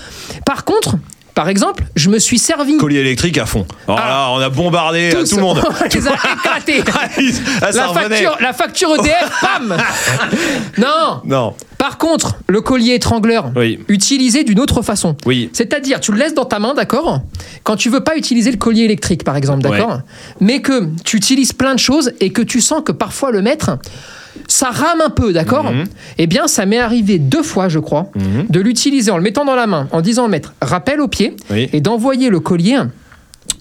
[0.46, 0.96] Par contre,
[1.38, 3.64] par exemple, je me suis servi Collier électrique à fond.
[3.86, 4.08] Alors Ah.
[4.08, 5.62] là, on a bombardé euh, tout le monde.
[5.64, 6.82] on les a éclatés.
[7.62, 9.76] Ah, la, facture, la facture EDF, bam
[10.78, 11.54] Non Non.
[11.78, 13.78] Par contre, le collier étrangleur, Oui.
[13.86, 15.16] utilisé d'une autre façon.
[15.26, 15.48] Oui.
[15.52, 17.20] C'est-à-dire, tu le laisses dans ta main, d'accord
[17.62, 20.00] Quand tu veux pas utiliser le collier électrique, par exemple, d'accord
[20.40, 23.78] Mais que tu utilises plein de choses et que tu sens que parfois le maître,
[24.46, 25.84] ça rame un peu, d'accord Mhm.
[26.18, 28.10] Eh bien, ça m'est arrivé deux fois, je crois,
[28.48, 31.34] de l'utiliser en le mettant dans la main, en disant au maître, rappel au pied,
[31.50, 31.68] Oui.
[31.72, 32.78] et d'envoyer le collier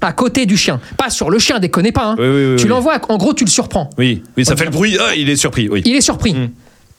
[0.01, 0.79] à côté du chien.
[0.97, 2.05] Pas sur le chien, déconnez pas.
[2.09, 2.15] hein.
[2.19, 3.89] Oui, oui, oui, tu l'envoies, en gros, tu le surprends.
[3.97, 4.97] Oui, oui, ça fait le bruit.
[4.99, 5.69] Ah, il est surpris.
[5.69, 5.81] Oui.
[5.85, 6.33] Il est surpris.
[6.33, 6.49] Mm.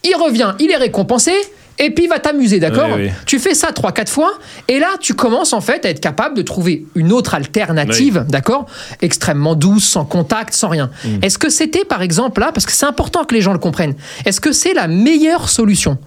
[0.04, 1.32] Il revient, il est récompensé,
[1.78, 3.10] et puis il va t'amuser, d'accord Oui, oui.
[3.26, 4.32] Tu fais ça 3-4 fois,
[4.66, 8.66] et là, tu commences en fait à être capable de trouver une autre alternative, d'accord
[9.00, 10.90] Extrêmement douce, sans contact, sans rien.
[11.04, 11.22] Mm.
[11.22, 13.94] Est-ce que c'était, par exemple, là, parce que c'est important que les gens le comprennent,
[14.24, 15.98] est-ce que c'est la meilleure solution?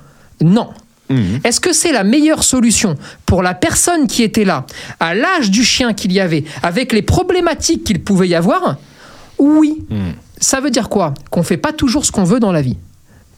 [0.41, 0.69] Non.
[1.09, 1.41] Mhm.
[1.43, 2.95] Est-ce que c'est la meilleure solution
[3.25, 4.65] pour la personne qui était là,
[4.99, 8.77] à l'âge du chien qu'il y avait, avec les problématiques qu'il pouvait y avoir?
[9.37, 9.83] Oui.
[9.89, 10.13] Mhm.
[10.39, 11.13] Ça veut dire quoi?
[11.29, 12.77] Qu'on fait pas toujours ce qu'on veut dans la vie.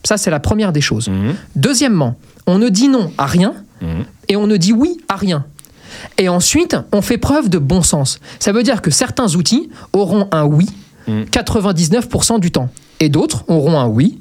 [0.03, 1.07] Ça, c'est la première des choses.
[1.09, 1.35] Mhm.
[1.55, 2.15] Deuxièmement,
[2.47, 4.05] on ne dit non à rien Mhm.
[4.29, 5.45] et on ne dit oui à rien.
[6.17, 8.19] Et ensuite, on fait preuve de bon sens.
[8.39, 10.67] Ça veut dire que certains outils auront un oui
[11.07, 11.25] Mhm.
[11.31, 14.19] 99% du temps et d'autres auront un oui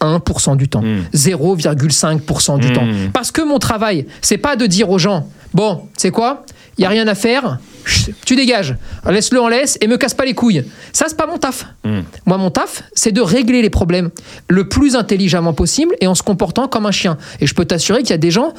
[0.00, 1.04] 1% du temps, Mhm.
[1.12, 2.72] 0,5% du Mhm.
[2.74, 2.86] temps.
[3.12, 6.44] Parce que mon travail, c'est pas de dire aux gens, bon, c'est quoi?
[6.80, 8.74] Il y a rien à faire, chut, tu dégages,
[9.06, 10.64] laisse-le en laisse et me casse pas les couilles.
[10.94, 11.66] Ça, c'est pas mon taf.
[11.84, 12.04] Mhm.
[12.24, 14.08] Moi, mon taf, c'est de régler les problèmes
[14.48, 17.18] le plus intelligemment possible et en se comportant comme un chien.
[17.40, 18.54] Et je peux t'assurer qu'il y a des gens,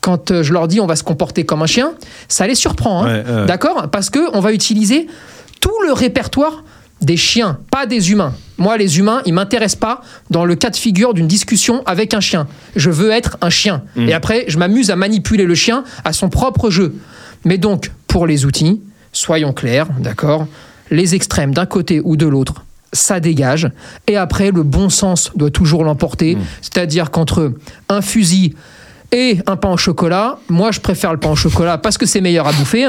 [0.00, 1.92] quand euh, je leur dis on va se comporter comme un chien,
[2.26, 3.04] ça les surprend.
[3.04, 3.22] hein.
[3.22, 3.46] Ouais, ouais.
[3.46, 3.88] D'accord?
[3.92, 5.06] Parce qu'on va utiliser
[5.60, 6.64] tout le répertoire
[7.02, 8.34] des chiens, pas des humains.
[8.58, 10.00] Moi, les humains, ils m'intéressent pas
[10.30, 12.48] dans le cas de figure d'une discussion avec un chien.
[12.74, 13.82] Je veux être un chien.
[13.94, 14.08] Mm.
[14.08, 16.96] Et après, je m'amuse à manipuler le chien à son propre jeu.
[17.44, 18.80] Mais donc, pour les outils,
[19.12, 20.46] soyons clairs, d'accord
[20.90, 23.70] Les extrêmes d'un côté ou de l'autre, ça dégage.
[24.06, 26.38] Et après, le bon sens doit toujours l'emporter.
[26.62, 27.52] C'est-à-dire qu'entre
[27.88, 28.54] un fusil
[29.12, 32.20] et un pain au chocolat, moi je préfère le pain au chocolat parce que c'est
[32.20, 32.88] meilleur à bouffer.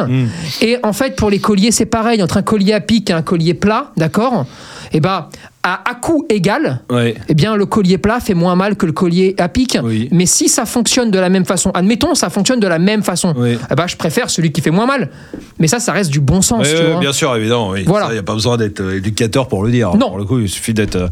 [0.61, 2.23] Et en fait, pour les colliers, c'est pareil.
[2.23, 4.45] Entre un collier à pic et un collier plat, d'accord
[4.91, 5.27] Et ben,
[5.67, 7.15] à, à coût égal, Ouais.
[7.27, 9.77] eh bien, le collier plat fait moins mal que le collier à pic.
[9.83, 10.07] Oui.
[10.11, 13.33] Mais si ça fonctionne de la même façon, admettons, ça fonctionne de la même façon,
[13.35, 13.57] Oui.
[13.71, 15.09] eh ben, je préfère celui qui fait moins mal.
[15.57, 16.99] Mais ça, ça reste du bon sens, tu vois.
[16.99, 17.69] bien sûr, évidemment.
[17.71, 17.83] Oui.
[17.87, 18.07] Voilà.
[18.09, 19.95] Il n'y a pas besoin d'être euh, éducateur pour le dire.
[19.95, 20.09] Non.
[20.09, 21.07] Pour le coup, il suffit d'être euh,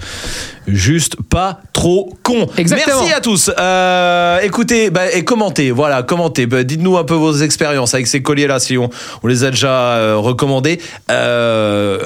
[0.67, 2.47] juste pas trop con.
[2.57, 2.97] Exactement.
[2.99, 3.49] Merci à tous.
[3.57, 5.71] Euh, écoutez bah, et commentez.
[5.71, 6.45] Voilà, commentez.
[6.45, 8.89] Bah, Dites-nous un peu vos expériences avec ces colliers-là, si on,
[9.23, 10.79] on les a déjà euh, recommandés.
[11.09, 11.99] Euh,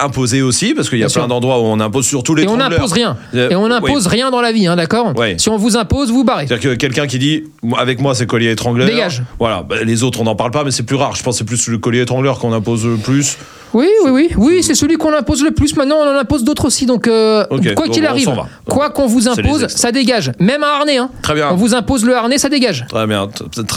[0.00, 2.48] imposés aussi, parce qu'il y a Bien plein d'endroits où on impose surtout les Et
[2.48, 3.16] on n'impose rien.
[3.34, 3.68] Euh, Et on oui.
[3.68, 5.12] n'impose rien dans la vie, hein, d'accord.
[5.36, 6.46] Si on vous impose, vous barrez.
[6.46, 7.44] C'est-à-dire que quelqu'un qui dit
[7.76, 8.86] avec moi c'est collier étrangleur.
[8.88, 9.22] Dégage.
[9.38, 11.14] Voilà, bah, les autres on n'en parle pas, mais c'est plus rare.
[11.14, 13.36] Je pense que c'est plus le collier étrangleur qu'on impose le plus.
[13.74, 14.30] Oui, oui, oui.
[14.36, 15.76] Oui, c'est celui qu'on impose le plus.
[15.76, 16.86] Maintenant, on en impose d'autres aussi.
[16.86, 17.44] Donc, euh,
[17.74, 18.30] quoi qu'il arrive,
[18.68, 20.32] quoi qu'on vous impose, ça dégage.
[20.38, 20.98] Même un harnais.
[20.98, 21.10] Hein.
[21.22, 21.48] Très bien.
[21.50, 22.84] On vous impose le harnais, ça dégage.
[22.88, 23.28] Très bien,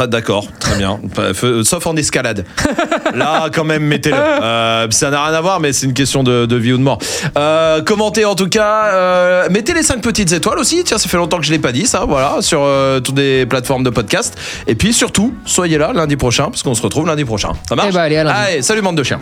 [0.07, 0.99] d'accord, très bien.
[1.33, 2.45] Fe- Sauf en escalade.
[3.13, 4.15] Là, quand même, mettez-le.
[4.45, 6.83] Euh, ça n'a rien à voir, mais c'est une question de, de vie ou de
[6.83, 6.99] mort.
[7.37, 8.85] Euh, commentez en tout cas.
[8.93, 10.83] euh, mettez les 5 petites étoiles aussi.
[10.83, 12.05] Tiens, ça fait longtemps que je l'ai pas dit, ça.
[12.07, 14.37] Voilà, sur euh, toutes les plateformes de podcast.
[14.67, 17.53] Et puis surtout, soyez là lundi prochain, parce qu'on se retrouve lundi prochain.
[17.67, 18.37] Ça marche Eh ben, allez, à lundi.
[18.39, 19.19] Allez, salut, bande de chiens.